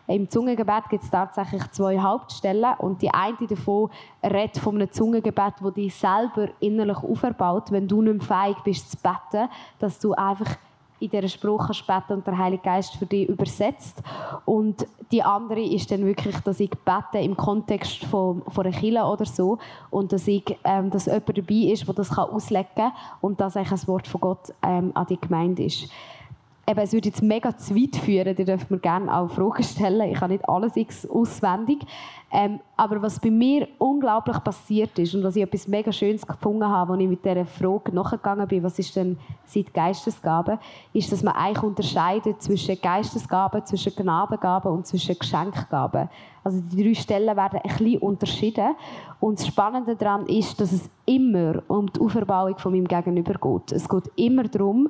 Im 0.07 0.29
Zungengebet 0.29 0.89
gibt 0.89 1.03
es 1.03 1.09
tatsächlich 1.09 1.69
zwei 1.71 1.99
Hauptstellen 1.99 2.75
und 2.79 3.01
die 3.01 3.13
eine 3.13 3.35
davon 3.47 3.89
redet 4.23 4.57
von 4.57 4.75
einem 4.75 4.89
Zungengebet, 4.89 5.55
wo 5.59 5.69
dich 5.69 5.93
selber 5.93 6.47
innerlich 6.61 6.97
auferbaut, 6.97 7.71
wenn 7.71 7.89
du 7.89 8.01
nicht 8.01 8.23
fähig 8.23 8.57
bist 8.63 8.91
zu 8.91 8.97
beten, 8.97 9.49
dass 9.79 9.99
du 9.99 10.13
einfach 10.13 10.55
in 10.99 11.09
dieser 11.09 11.27
Sprache 11.27 11.73
beten 11.85 12.13
und 12.13 12.27
der 12.27 12.37
Heilige 12.37 12.63
Geist 12.63 12.95
für 12.95 13.05
dich 13.05 13.27
übersetzt. 13.29 14.01
Und 14.45 14.85
die 15.11 15.23
andere 15.23 15.61
ist 15.61 15.91
dann 15.91 16.05
wirklich, 16.05 16.37
dass 16.39 16.59
ich 16.59 16.69
bete 16.69 17.19
im 17.23 17.37
Kontext 17.37 18.03
von, 18.05 18.41
von 18.47 18.65
einer 18.65 18.77
Kirche 18.77 19.03
oder 19.03 19.25
so 19.25 19.57
und 19.89 20.11
dass, 20.11 20.27
ich, 20.27 20.43
ähm, 20.63 20.89
dass 20.89 21.05
jemand 21.05 21.37
dabei 21.37 21.71
ist, 21.71 21.87
der 21.87 21.93
das 21.93 22.09
kann 22.09 22.29
auslegen 22.29 22.67
kann 22.75 22.91
und 23.21 23.39
dass 23.39 23.55
eigentlich 23.55 23.81
ein 23.83 23.87
Wort 23.87 24.07
von 24.07 24.21
Gott 24.21 24.53
ähm, 24.63 24.91
an 24.93 25.05
die 25.07 25.19
Gemeinde 25.19 25.63
ist. 25.63 25.89
Eben, 26.69 26.81
es 26.81 26.91
würde 26.91 27.07
jetzt 27.07 27.23
mega 27.23 27.55
zu 27.55 27.75
weit 27.75 27.95
führen, 27.95 28.35
ihr 28.37 28.45
dürft 28.45 28.69
mir 28.69 28.79
gerne 28.79 29.15
auch 29.15 29.29
Fragen 29.29 29.63
stellen. 29.63 30.11
Ich 30.11 30.19
habe 30.19 30.33
nicht 30.33 30.49
alles 30.49 30.73
auswendig. 31.09 31.79
Ähm, 32.29 32.59
aber 32.75 33.01
was 33.01 33.21
bei 33.21 33.31
mir 33.31 33.69
unglaublich 33.77 34.43
passiert 34.43 34.99
ist 34.99 35.15
und 35.15 35.23
was 35.23 35.37
ich 35.37 35.43
etwas 35.43 35.65
mega 35.69 35.93
Schönes 35.93 36.27
gefunden 36.27 36.67
habe, 36.67 36.91
als 36.91 37.01
ich 37.01 37.07
mit 37.07 37.23
dieser 37.23 37.45
Frage 37.45 37.95
nachgegangen 37.95 38.45
bin, 38.49 38.63
was 38.63 38.77
ist 38.79 38.93
denn 38.97 39.17
seit 39.45 39.73
Geistesgabe, 39.73 40.59
ist, 40.91 41.09
dass 41.09 41.23
man 41.23 41.35
eigentlich 41.35 41.63
unterscheidet 41.63 42.41
zwischen 42.41 42.81
Geistesgaben, 42.81 43.65
zwischen 43.65 43.95
Gnadengaben 43.95 44.69
und 44.69 44.85
zwischen 44.85 45.17
Geschenkgaben. 45.17 46.09
Also 46.43 46.61
die 46.61 46.83
drei 46.83 46.93
Stellen 46.95 47.37
werden 47.37 47.61
ein 47.63 47.77
bisschen 47.77 47.99
unterschieden. 47.99 48.75
Und 49.21 49.39
das 49.39 49.47
Spannende 49.47 49.95
daran 49.95 50.25
ist, 50.25 50.59
dass 50.59 50.73
es 50.73 50.89
immer 51.05 51.63
um 51.69 51.89
die 51.89 52.01
Auferbauung 52.01 52.57
von 52.57 52.73
meinem 52.73 52.89
Gegenüber 52.89 53.35
geht. 53.35 53.71
Es 53.71 53.87
geht 53.87 54.11
immer 54.17 54.43
darum, 54.43 54.89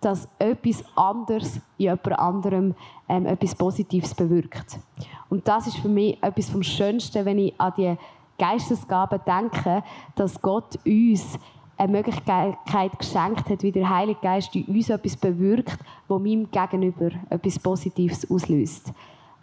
dass 0.00 0.28
etwas 0.38 0.84
anderes 0.94 1.56
in 1.76 1.86
jemand 1.86 2.18
anderem 2.18 2.74
ähm, 3.08 3.26
etwas 3.26 3.54
Positives 3.54 4.14
bewirkt. 4.14 4.78
Und 5.28 5.46
das 5.46 5.66
ist 5.66 5.78
für 5.78 5.88
mich 5.88 6.22
etwas 6.22 6.50
vom 6.50 6.62
Schönsten, 6.62 7.24
wenn 7.24 7.38
ich 7.38 7.60
an 7.60 7.72
die 7.76 7.96
Geistesgaben 8.38 9.20
denke, 9.26 9.82
dass 10.14 10.40
Gott 10.40 10.78
uns 10.86 11.38
eine 11.76 11.92
Möglichkeit 11.92 12.98
geschenkt 12.98 13.48
hat, 13.48 13.62
wie 13.62 13.72
der 13.72 13.88
Heilige 13.88 14.20
Geist 14.20 14.54
in 14.54 14.64
uns 14.64 14.90
etwas 14.90 15.16
bewirkt, 15.16 15.78
wo 16.08 16.18
meinem 16.18 16.50
Gegenüber 16.50 17.10
etwas 17.30 17.58
Positives 17.58 18.28
auslöst. 18.30 18.92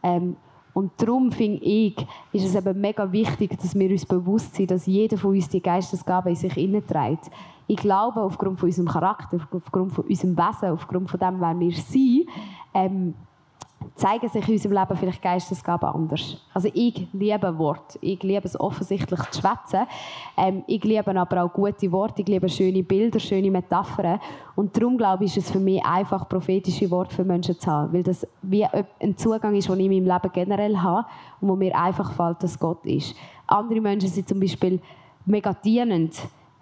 Ähm, 0.04 0.36
und 0.74 0.92
darum 0.98 1.32
finde 1.32 1.64
ich, 1.64 1.96
ist 2.34 2.46
es 2.46 2.54
eben 2.54 2.82
mega 2.82 3.10
wichtig, 3.10 3.58
dass 3.58 3.74
wir 3.74 3.90
uns 3.90 4.06
bewusst 4.06 4.56
sind, 4.56 4.72
dass 4.72 4.86
jeder 4.86 5.18
von 5.18 5.32
uns 5.32 5.48
die 5.48 5.62
Geistesgabe 5.62 6.30
in 6.30 6.36
sich 6.36 6.54
trägt. 6.54 7.32
Ich 7.68 7.78
glaube, 7.78 8.22
aufgrund 8.22 8.60
von 8.60 8.68
unserem 8.68 8.88
Charakter, 8.88 9.40
aufgrund 9.52 9.94
von 9.94 10.06
unserem 10.06 10.38
Wesen, 10.38 10.70
aufgrund 10.70 11.10
von 11.10 11.20
dem, 11.20 11.40
wer 11.42 11.60
wir 11.60 11.72
sind, 11.72 12.28
ähm, 12.74 13.16
zeigen 13.96 14.28
sich 14.28 14.48
in 14.48 14.56
unserem 14.56 14.78
Leben 14.78 14.98
vielleicht 14.98 15.22
Geistesgaben 15.22 15.90
anders. 15.90 16.38
Also 16.54 16.70
ich 16.74 17.08
liebe 17.14 17.58
Wort. 17.58 17.98
Ich 18.02 18.22
liebe 18.24 18.46
es 18.46 18.60
offensichtlich 18.60 19.20
zu 19.32 19.42
schwätzen. 19.42 19.88
Ähm, 20.38 20.64
ich 20.68 20.84
liebe 20.84 21.18
aber 21.20 21.44
auch 21.44 21.54
gute 21.54 21.92
Worte. 21.92 22.22
Ich 22.22 22.28
liebe 22.28 22.50
schöne 22.50 22.84
Bilder, 22.84 23.20
schöne 23.20 23.52
Metaphern. 23.52 24.20
Und 24.56 24.76
darum 24.76 24.98
glaube 24.98 25.26
ich, 25.26 25.38
ist 25.38 25.46
es 25.46 25.52
für 25.52 25.60
mich 25.60 25.84
einfach, 25.86 26.28
prophetische 26.28 26.90
Worte 26.92 27.16
für 27.16 27.24
Menschen 27.24 27.60
zu 27.60 27.72
haben. 27.72 27.94
Weil 27.94 28.04
das 28.04 28.28
wie 28.42 28.66
ein 28.66 29.18
Zugang 29.18 29.56
ist, 29.56 29.70
den 29.70 29.80
ich 29.80 29.86
in 29.86 30.06
meinem 30.06 30.14
Leben 30.14 30.34
generell 30.34 30.78
habe 30.78 31.08
und 31.40 31.50
wo 31.50 31.56
mir 31.56 31.78
einfach 31.78 32.12
fällt, 32.12 32.44
dass 32.44 32.60
Gott 32.60 32.86
ist. 32.86 33.16
Andere 33.48 33.82
Menschen 33.82 34.10
sind 34.10 34.28
zum 34.28 34.40
Beispiel 34.40 34.82
mega 35.26 35.54
dienend. 35.54 36.16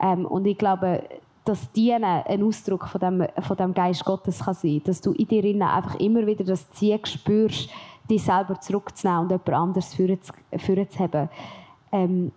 Ähm, 0.04 0.26
und 0.26 0.46
ich 0.46 0.58
glaube, 0.58 1.04
dass 1.46 1.72
Dienen 1.72 2.04
ein 2.04 2.44
Ausdruck 2.44 2.88
von 2.88 3.00
dem, 3.00 3.26
von 3.42 3.58
dem 3.58 3.74
Geist 3.74 4.04
Gottes 4.04 4.40
kann 4.40 4.54
sein 4.54 4.80
kann. 4.80 4.84
Dass 4.86 5.02
du 5.02 5.14
in 5.14 5.28
dir 5.28 5.66
einfach 5.66 5.96
immer 5.96 6.26
wieder 6.28 6.44
das 6.44 6.70
Ziel 6.72 7.00
spürst, 7.06 7.70
dich 8.10 8.24
selber 8.24 8.60
zurückzunehmen 8.60 9.24
und 9.24 9.32
jemand 9.32 9.50
anderes 9.50 9.94
vorzuheben. 9.94 11.30
Ähm, 11.92 12.32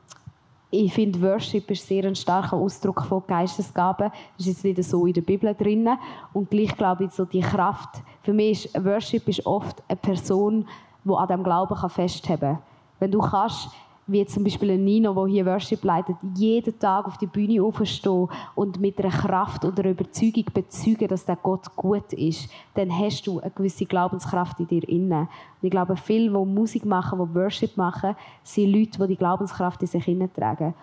ich 0.70 0.92
finde, 0.92 1.22
Worship 1.22 1.70
ist 1.70 1.86
sehr 1.86 2.04
ein 2.04 2.16
starker 2.16 2.56
Ausdruck 2.56 3.02
von 3.02 3.22
Geistesgaben. 3.26 4.10
Das 4.36 4.46
ist 4.46 4.62
jetzt 4.62 4.64
nicht 4.64 4.84
so 4.84 5.06
in 5.06 5.12
der 5.12 5.22
Bibel 5.22 5.54
drin. 5.54 5.88
Und 6.32 6.50
gleich 6.50 6.76
glaube 6.76 7.04
ich, 7.04 7.12
so 7.12 7.24
die 7.24 7.40
Kraft. 7.40 8.02
Für 8.22 8.32
mich 8.32 8.66
ist 8.66 8.84
Worship 8.84 9.26
ist 9.28 9.46
oft 9.46 9.82
eine 9.88 9.96
Person, 9.96 10.68
die 11.04 11.12
an 11.12 11.28
dem 11.28 11.44
Glauben 11.44 11.76
festhalten 11.88 12.40
kann. 12.40 12.58
Wenn 12.98 13.12
du 13.12 13.20
kannst 13.20 13.70
wie 14.06 14.24
zum 14.26 14.44
Beispiel 14.44 14.70
ein 14.70 14.84
Nino, 14.84 15.12
der 15.14 15.26
hier 15.26 15.46
Worship 15.46 15.82
leitet, 15.82 16.16
jeden 16.34 16.78
Tag 16.78 17.06
auf 17.06 17.18
die 17.18 17.26
Bühne 17.26 17.62
aufstehen 17.62 18.28
und 18.54 18.80
mit 18.80 18.98
einer 19.00 19.10
Kraft 19.10 19.64
oder 19.64 19.82
einer 19.82 19.92
Überzeugung 19.92 20.44
bezeugen, 20.54 21.08
dass 21.08 21.24
der 21.24 21.36
Gott 21.36 21.74
gut 21.74 22.12
ist, 22.12 22.48
dann 22.74 22.90
hast 22.96 23.26
du 23.26 23.40
eine 23.40 23.50
gewisse 23.50 23.84
Glaubenskraft 23.84 24.60
in 24.60 24.68
dir 24.68 24.88
inne. 24.88 25.20
Und 25.20 25.28
ich 25.62 25.70
glaube, 25.70 25.96
viele, 25.96 26.30
die 26.30 26.44
Musik 26.44 26.84
machen, 26.84 27.18
die 27.18 27.34
Worship 27.34 27.76
machen, 27.76 28.14
sind 28.44 28.72
Leute, 28.72 28.98
die 28.98 29.08
die 29.08 29.16
Glaubenskraft 29.16 29.80
in 29.82 29.88
sich 29.88 30.04
tragen. 30.34 30.74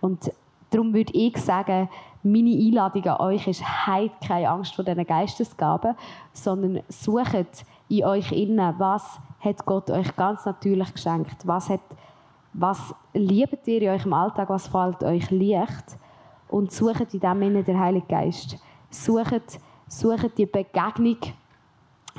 Und 0.00 0.32
darum 0.70 0.92
würde 0.92 1.12
ich 1.12 1.36
sagen, 1.38 1.88
meine 2.24 2.50
Einladung 2.50 3.04
an 3.04 3.20
euch 3.20 3.46
ist, 3.46 3.62
habt 3.86 4.26
keine 4.26 4.48
Angst 4.48 4.74
vor 4.74 4.84
diesen 4.84 5.06
Geistesgaben, 5.06 5.94
sondern 6.32 6.82
sucht 6.88 7.64
in 7.88 8.04
euch 8.04 8.32
innen, 8.32 8.74
was 8.78 9.18
hat 9.40 9.64
Gott 9.66 9.90
euch 9.90 10.14
ganz 10.16 10.44
natürlich 10.44 10.92
geschenkt, 10.94 11.46
was 11.46 11.68
hat 11.68 11.80
was 12.52 12.94
liebt 13.14 13.66
ihr 13.66 13.82
in 13.82 13.88
eurem 13.88 14.12
Alltag? 14.12 14.48
Was 14.48 14.66
fällt 14.68 15.02
euch 15.02 15.30
leicht? 15.30 15.96
Und 16.48 16.70
sucht 16.70 17.14
in 17.14 17.20
dem 17.20 17.40
Sinne 17.40 17.62
den 17.64 17.78
Heiligen 17.78 18.06
Geist. 18.06 18.58
Sucht, 18.90 19.58
sucht 19.88 20.36
die 20.36 20.46
Begegnung 20.46 21.16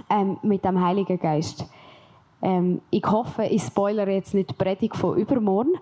ähm, 0.10 0.38
mit 0.42 0.66
dem 0.66 0.84
Heiligen 0.84 1.20
Geist. 1.20 1.70
Ähm, 2.46 2.82
ich 2.90 3.06
hoffe, 3.06 3.46
ich 3.46 3.64
spoilere 3.64 4.12
jetzt 4.12 4.34
nicht 4.34 4.50
die 4.50 4.54
Predigt 4.54 4.98
von 4.98 5.18
übermorgen 5.18 5.76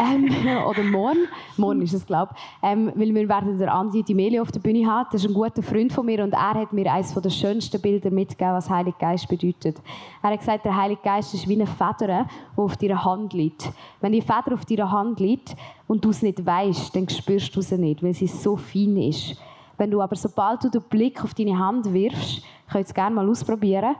ähm, 0.00 0.28
oder 0.68 0.82
morgen. 0.82 1.28
Morgen 1.56 1.80
ist 1.82 1.92
es, 1.92 2.04
glaube 2.04 2.34
ich. 2.34 2.68
Ähm, 2.68 2.90
weil 2.96 3.14
wir 3.14 3.28
werden 3.28 3.56
den 3.56 3.68
Andi 3.68 4.02
Di 4.02 4.14
Melio 4.14 4.42
auf 4.42 4.50
der 4.50 4.58
Bühne 4.58 4.84
haben. 4.84 5.08
Das 5.12 5.22
ist 5.22 5.30
ein 5.30 5.34
guter 5.34 5.62
Freund 5.62 5.92
von 5.92 6.04
mir 6.04 6.24
und 6.24 6.32
er 6.32 6.54
hat 6.54 6.72
mir 6.72 6.92
eines 6.92 7.14
der 7.14 7.30
schönsten 7.30 7.80
Bilder 7.80 8.10
mitgegeben, 8.10 8.52
was 8.52 8.68
Heiliger 8.68 8.98
Geist 8.98 9.28
bedeutet. 9.28 9.80
Er 10.20 10.30
hat 10.30 10.40
gesagt, 10.40 10.64
der 10.64 10.76
Heilige 10.76 11.02
Geist 11.02 11.34
ist 11.34 11.46
wie 11.46 11.54
eine 11.54 11.68
Feder, 11.68 12.26
die 12.26 12.60
auf 12.60 12.76
deiner 12.76 13.04
Hand 13.04 13.32
liegt. 13.32 13.70
Wenn 14.00 14.10
die 14.10 14.20
Feder 14.20 14.54
auf 14.54 14.64
deiner 14.64 14.90
Hand 14.90 15.20
liegt 15.20 15.54
und 15.86 16.04
du 16.04 16.10
es 16.10 16.22
nicht 16.22 16.44
weißt, 16.44 16.96
dann 16.96 17.08
spürst 17.08 17.54
du 17.54 17.60
sie 17.60 17.78
nicht, 17.78 18.02
weil 18.02 18.14
sie 18.14 18.26
so 18.26 18.56
fein 18.56 18.96
ist. 18.96 19.36
Wenn 19.76 19.92
du 19.92 20.02
aber, 20.02 20.16
sobald 20.16 20.64
du 20.64 20.68
den 20.68 20.82
Blick 20.82 21.22
auf 21.22 21.34
deine 21.34 21.56
Hand 21.56 21.92
wirfst, 21.92 22.42
könnt 22.68 22.86
es 22.86 22.92
gerne 22.92 23.14
mal 23.14 23.28
ausprobieren, 23.28 23.94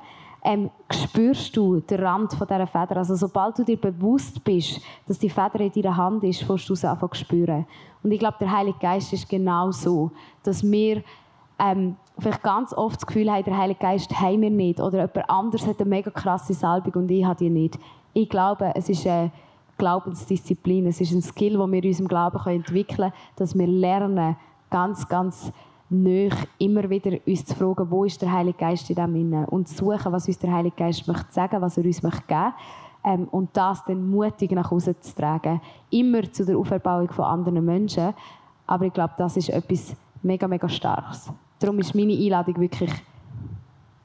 ähm, 0.44 0.70
spürst 0.90 1.56
du 1.56 1.80
den 1.80 2.00
Rand 2.00 2.32
von 2.32 2.46
dieser 2.46 2.66
Feder. 2.66 2.98
Also 2.98 3.16
sobald 3.16 3.58
du 3.58 3.64
dir 3.64 3.76
bewusst 3.76 4.42
bist, 4.44 4.80
dass 5.06 5.18
die 5.18 5.30
Feder 5.30 5.60
in 5.60 5.72
deiner 5.72 5.96
Hand 5.96 6.24
ist, 6.24 6.48
wirst 6.48 6.68
du 6.68 6.74
es 6.74 6.84
einfach 6.84 7.14
spüren. 7.14 7.66
Und 8.02 8.12
ich 8.12 8.18
glaube, 8.18 8.36
der 8.40 8.50
Heilige 8.50 8.78
Geist 8.78 9.12
ist 9.12 9.28
genau 9.28 9.70
so, 9.70 10.10
dass 10.42 10.62
wir 10.62 11.02
ähm, 11.58 11.96
vielleicht 12.18 12.42
ganz 12.42 12.72
oft 12.72 12.96
das 12.96 13.06
Gefühl 13.06 13.30
haben, 13.30 13.44
der 13.44 13.56
Heilige 13.56 13.80
Geist 13.80 14.10
haben 14.20 14.42
wir 14.42 14.50
nicht 14.50 14.80
oder 14.80 15.00
jemand 15.00 15.30
anderes 15.30 15.66
hat 15.66 15.80
eine 15.80 15.90
mega 15.90 16.10
krasse 16.10 16.54
Salbung 16.54 17.02
und 17.02 17.10
ich 17.10 17.24
habe 17.24 17.38
die 17.38 17.50
nicht. 17.50 17.78
Ich 18.14 18.28
glaube, 18.28 18.72
es 18.74 18.88
ist 18.88 19.06
eine 19.06 19.32
Glaubensdisziplin, 19.76 20.86
es 20.86 21.00
ist 21.00 21.12
ein 21.12 21.22
Skill, 21.22 21.58
den 21.58 21.72
wir 21.72 21.82
in 21.82 21.88
unserem 21.88 22.08
Glauben 22.08 22.38
entwickeln 22.46 23.10
können, 23.10 23.12
dass 23.36 23.56
wir 23.56 23.66
lernen, 23.66 24.36
ganz, 24.70 25.08
ganz 25.08 25.52
nöch 25.90 26.34
immer 26.58 26.88
wieder 26.90 27.18
uns 27.26 27.44
zu 27.44 27.54
fragen, 27.54 27.90
wo 27.90 28.04
ist 28.04 28.20
der 28.20 28.32
Heilige 28.32 28.58
Geist 28.58 28.88
in 28.90 28.96
dem 28.96 29.16
Innen 29.16 29.44
und 29.46 29.68
zu 29.68 29.76
suchen, 29.76 30.12
was 30.12 30.28
uns 30.28 30.38
der 30.38 30.52
Heilige 30.52 30.76
Geist 30.76 31.08
möchte 31.08 31.32
sagen, 31.32 31.60
was 31.60 31.78
er 31.78 31.84
uns 31.84 32.02
möchte 32.02 32.22
geben 32.26 32.54
ähm, 33.04 33.28
und 33.30 33.56
das 33.56 33.84
dann 33.84 34.08
mutig 34.10 34.50
nach 34.52 34.70
Hause 34.70 34.98
zu 35.00 35.14
tragen, 35.14 35.60
immer 35.90 36.30
zu 36.30 36.44
der 36.44 36.58
Auferbauung 36.58 37.10
von 37.10 37.24
anderen 37.24 37.64
Menschen. 37.64 38.12
Aber 38.66 38.84
ich 38.84 38.92
glaube, 38.92 39.14
das 39.16 39.36
ist 39.36 39.48
etwas 39.48 39.96
mega, 40.22 40.46
mega 40.46 40.68
Starkes. 40.68 41.32
Darum 41.58 41.78
ist 41.78 41.94
meine 41.94 42.12
Einladung 42.12 42.60
wirklich, 42.60 42.92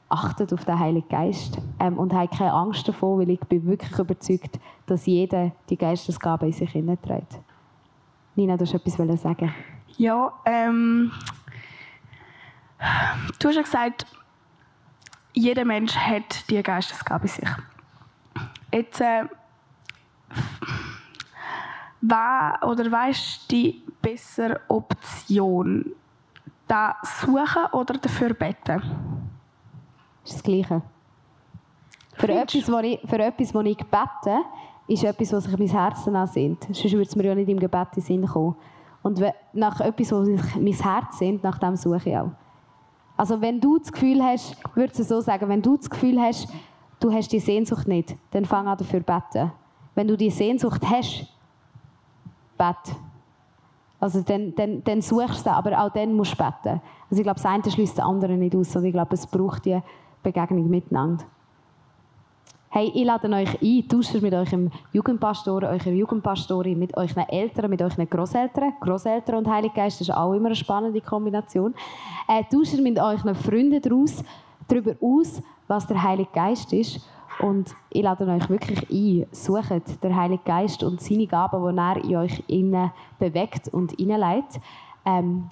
achtet 0.08 0.52
auf 0.52 0.64
den 0.64 0.78
Heiligen 0.78 1.08
Geist 1.08 1.58
ähm, 1.80 1.98
und 1.98 2.12
habt 2.14 2.38
keine 2.38 2.52
Angst 2.52 2.88
davor, 2.88 3.18
weil 3.18 3.30
ich 3.30 3.40
bin 3.40 3.66
wirklich 3.66 3.98
überzeugt, 3.98 4.58
dass 4.86 5.06
jeder 5.06 5.52
die 5.68 5.76
Geistesgabe 5.76 6.46
in 6.46 6.52
sich 6.52 6.70
trägt. 6.70 7.38
Nina, 8.36 8.56
du 8.56 8.64
hast 8.64 8.74
etwas 8.74 9.22
sagen 9.22 9.54
Ja, 9.96 10.32
ähm, 10.44 11.12
Du 13.38 13.48
hast 13.48 13.56
ja 13.56 13.62
gesagt, 13.62 14.06
jeder 15.32 15.64
Mensch 15.64 15.96
hat 15.96 16.48
die 16.50 16.62
Geistesgabe 16.62 17.24
in 17.24 17.28
sich. 17.28 17.48
Jetzt, 18.72 19.00
äh, 19.00 19.24
war 22.08 22.58
oder 22.62 22.90
weißt 22.90 23.50
die 23.50 23.82
bessere 24.02 24.60
Option, 24.68 25.92
da 26.68 26.96
suchen 27.02 27.66
oder 27.72 27.94
dafür 27.94 28.34
beten? 28.34 28.82
Das 30.22 30.30
ist 30.30 30.34
das 30.34 30.42
Gleiche. 30.42 30.82
Für 32.14 32.28
etwas, 32.32 32.70
wo 32.70 32.78
ich, 32.78 33.00
für 33.06 33.18
etwas, 33.18 33.54
wo 33.54 33.60
ich 33.60 33.76
bete, 33.76 34.40
ist 34.86 35.04
etwas, 35.04 35.32
was 35.32 35.44
sich 35.44 35.58
mein 35.58 35.68
Herz 35.68 36.06
ansehnt. 36.06 36.64
Sonst 36.64 36.92
würde 36.92 37.02
es 37.02 37.16
mir 37.16 37.24
ja 37.24 37.34
nicht 37.34 37.48
im 37.48 37.58
Gebet 37.58 37.88
in 37.88 37.94
den 37.94 38.02
Sinn 38.02 38.26
kommen. 38.26 38.56
Und 39.02 39.20
nach 39.52 39.80
etwas, 39.80 40.12
was 40.12 40.26
sich 40.26 40.56
mein 40.56 40.72
Herz 40.72 41.18
sehnt, 41.18 41.42
nach 41.42 41.58
dem 41.58 41.76
suche 41.76 42.08
ich 42.08 42.16
auch. 42.16 42.30
Also 43.16 43.40
wenn 43.40 43.60
du 43.60 43.78
das 43.78 43.92
Gefühl 43.92 44.22
hast, 44.22 44.52
ich 44.52 44.76
würde 44.76 44.92
es 44.96 45.08
so 45.08 45.20
sagen, 45.20 45.48
wenn 45.48 45.62
du 45.62 45.76
das 45.76 45.88
Gefühl 45.88 46.20
hast, 46.20 46.48
du 47.00 47.12
hast 47.12 47.28
die 47.28 47.38
Sehnsucht 47.38 47.86
nicht, 47.86 48.16
dann 48.32 48.44
fang 48.44 48.66
an 48.66 48.76
dafür 48.76 49.00
zu 49.00 49.06
beten. 49.06 49.52
Wenn 49.94 50.08
du 50.08 50.16
die 50.16 50.30
Sehnsucht 50.30 50.82
hast, 50.88 51.26
bet. 52.58 52.96
Also 54.00 54.22
dann, 54.22 54.54
dann, 54.54 54.82
dann 54.82 55.00
suchst 55.00 55.46
du 55.46 55.50
aber 55.50 55.80
auch 55.80 55.90
dann 55.90 56.12
musst 56.12 56.32
du 56.32 56.36
beten. 56.36 56.80
Also 57.10 57.20
ich 57.20 57.22
glaube, 57.22 57.40
das 57.40 57.46
eine 57.46 57.70
schließt 57.70 57.98
das 57.98 58.04
andere 58.04 58.32
nicht 58.32 58.56
aus, 58.56 58.72
sondern 58.72 58.88
ich 58.88 58.94
glaube, 58.94 59.14
es 59.14 59.26
braucht 59.26 59.64
die 59.64 59.80
Begegnung 60.22 60.68
miteinander. 60.68 61.24
Hey, 62.76 62.90
ich 62.92 63.04
lade 63.04 63.28
euch 63.28 63.62
ein, 63.62 63.88
tauscht 63.88 64.20
mit 64.20 64.34
eurem 64.34 64.68
Jugendpastor, 64.92 65.62
eurer 65.62 65.92
Jugendpastorin, 65.92 66.76
mit 66.76 66.96
euren 66.96 67.28
Eltern, 67.28 67.70
mit 67.70 67.80
euren 67.80 68.10
Großeltern. 68.10 68.72
Großeltern 68.80 69.36
und 69.36 69.48
Heilige 69.48 69.76
Geist 69.76 70.00
das 70.00 70.08
ist 70.08 70.12
auch 70.12 70.32
immer 70.32 70.46
eine 70.46 70.56
spannende 70.56 71.00
Kombination. 71.00 71.72
Äh, 72.26 72.42
tauscht 72.52 72.80
mit 72.80 72.98
euren 72.98 73.36
Freunden 73.36 73.80
daraus, 73.80 74.24
darüber 74.66 74.96
aus, 75.00 75.40
was 75.68 75.86
der 75.86 76.02
Heilige 76.02 76.30
Geist 76.32 76.72
ist. 76.72 76.98
Und 77.38 77.72
ich 77.90 78.02
lade 78.02 78.26
euch 78.26 78.50
wirklich 78.50 78.90
ein, 78.90 79.26
sucht 79.30 80.02
den 80.02 80.16
Heiligen 80.16 80.42
Geist 80.44 80.82
und 80.82 81.00
seine 81.00 81.28
Gaben, 81.28 81.76
die 81.76 81.80
er 81.80 81.96
in 82.04 82.16
euch 82.16 82.42
innen 82.48 82.90
bewegt 83.20 83.68
und 83.68 83.92
hineinleitet. 83.92 84.60
Ähm, 85.04 85.46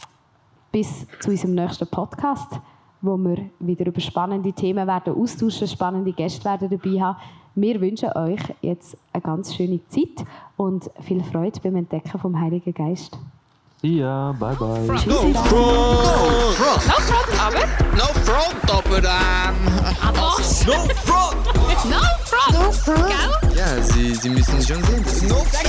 bis 0.73 1.07
zu 1.21 1.31
unserem 1.31 1.55
nächsten 1.55 1.87
Podcast 1.87 2.59
wo 3.03 3.17
wir 3.17 3.51
wieder 3.59 3.87
über 3.87 4.01
spannende 4.01 4.53
Themen 4.53 4.87
werden 4.87 5.15
austauschen, 5.15 5.69
spannende 5.69 6.13
Gäste 6.13 6.45
werden 6.45 6.71
dabei 6.71 7.01
haben. 7.01 7.19
Wir 7.55 7.81
wünschen 7.81 8.11
euch 8.17 8.41
jetzt 8.63 8.97
eine 9.13 9.21
ganz 9.21 9.55
schöne 9.55 9.81
Zeit 9.89 10.25
und 10.57 10.89
viel 11.01 11.23
Freude 11.25 11.61
beim 11.63 11.77
Entdecken 11.77 12.19
vom 12.19 12.41
Heiligen 12.41 12.73
Geist. 12.73 13.19
See 13.83 13.99
ya, 13.99 14.33
bye 14.39 14.55
bye. 14.55 14.81
No 14.87 14.97
front. 14.97 15.35
No 15.35 15.43
front. 15.43 16.87
No 16.87 16.95
front, 17.03 17.31
aber. 17.43 17.67
No 17.97 18.07
front, 18.23 18.71
aber 18.71 18.99
ähm. 18.99 19.57
Aber. 20.01 20.21
No 20.21 20.77
front! 20.95 21.37
No 21.91 21.99
front. 22.25 22.53
No 22.53 22.71
front! 22.71 23.09
Gell? 23.09 23.57
Ja, 23.57 23.83
sie, 23.83 24.15
sie 24.15 24.31
müssen 24.31 24.63
schon 24.63 24.83
sehen. 24.85 25.29
No 25.29 25.35
front! 25.35 25.63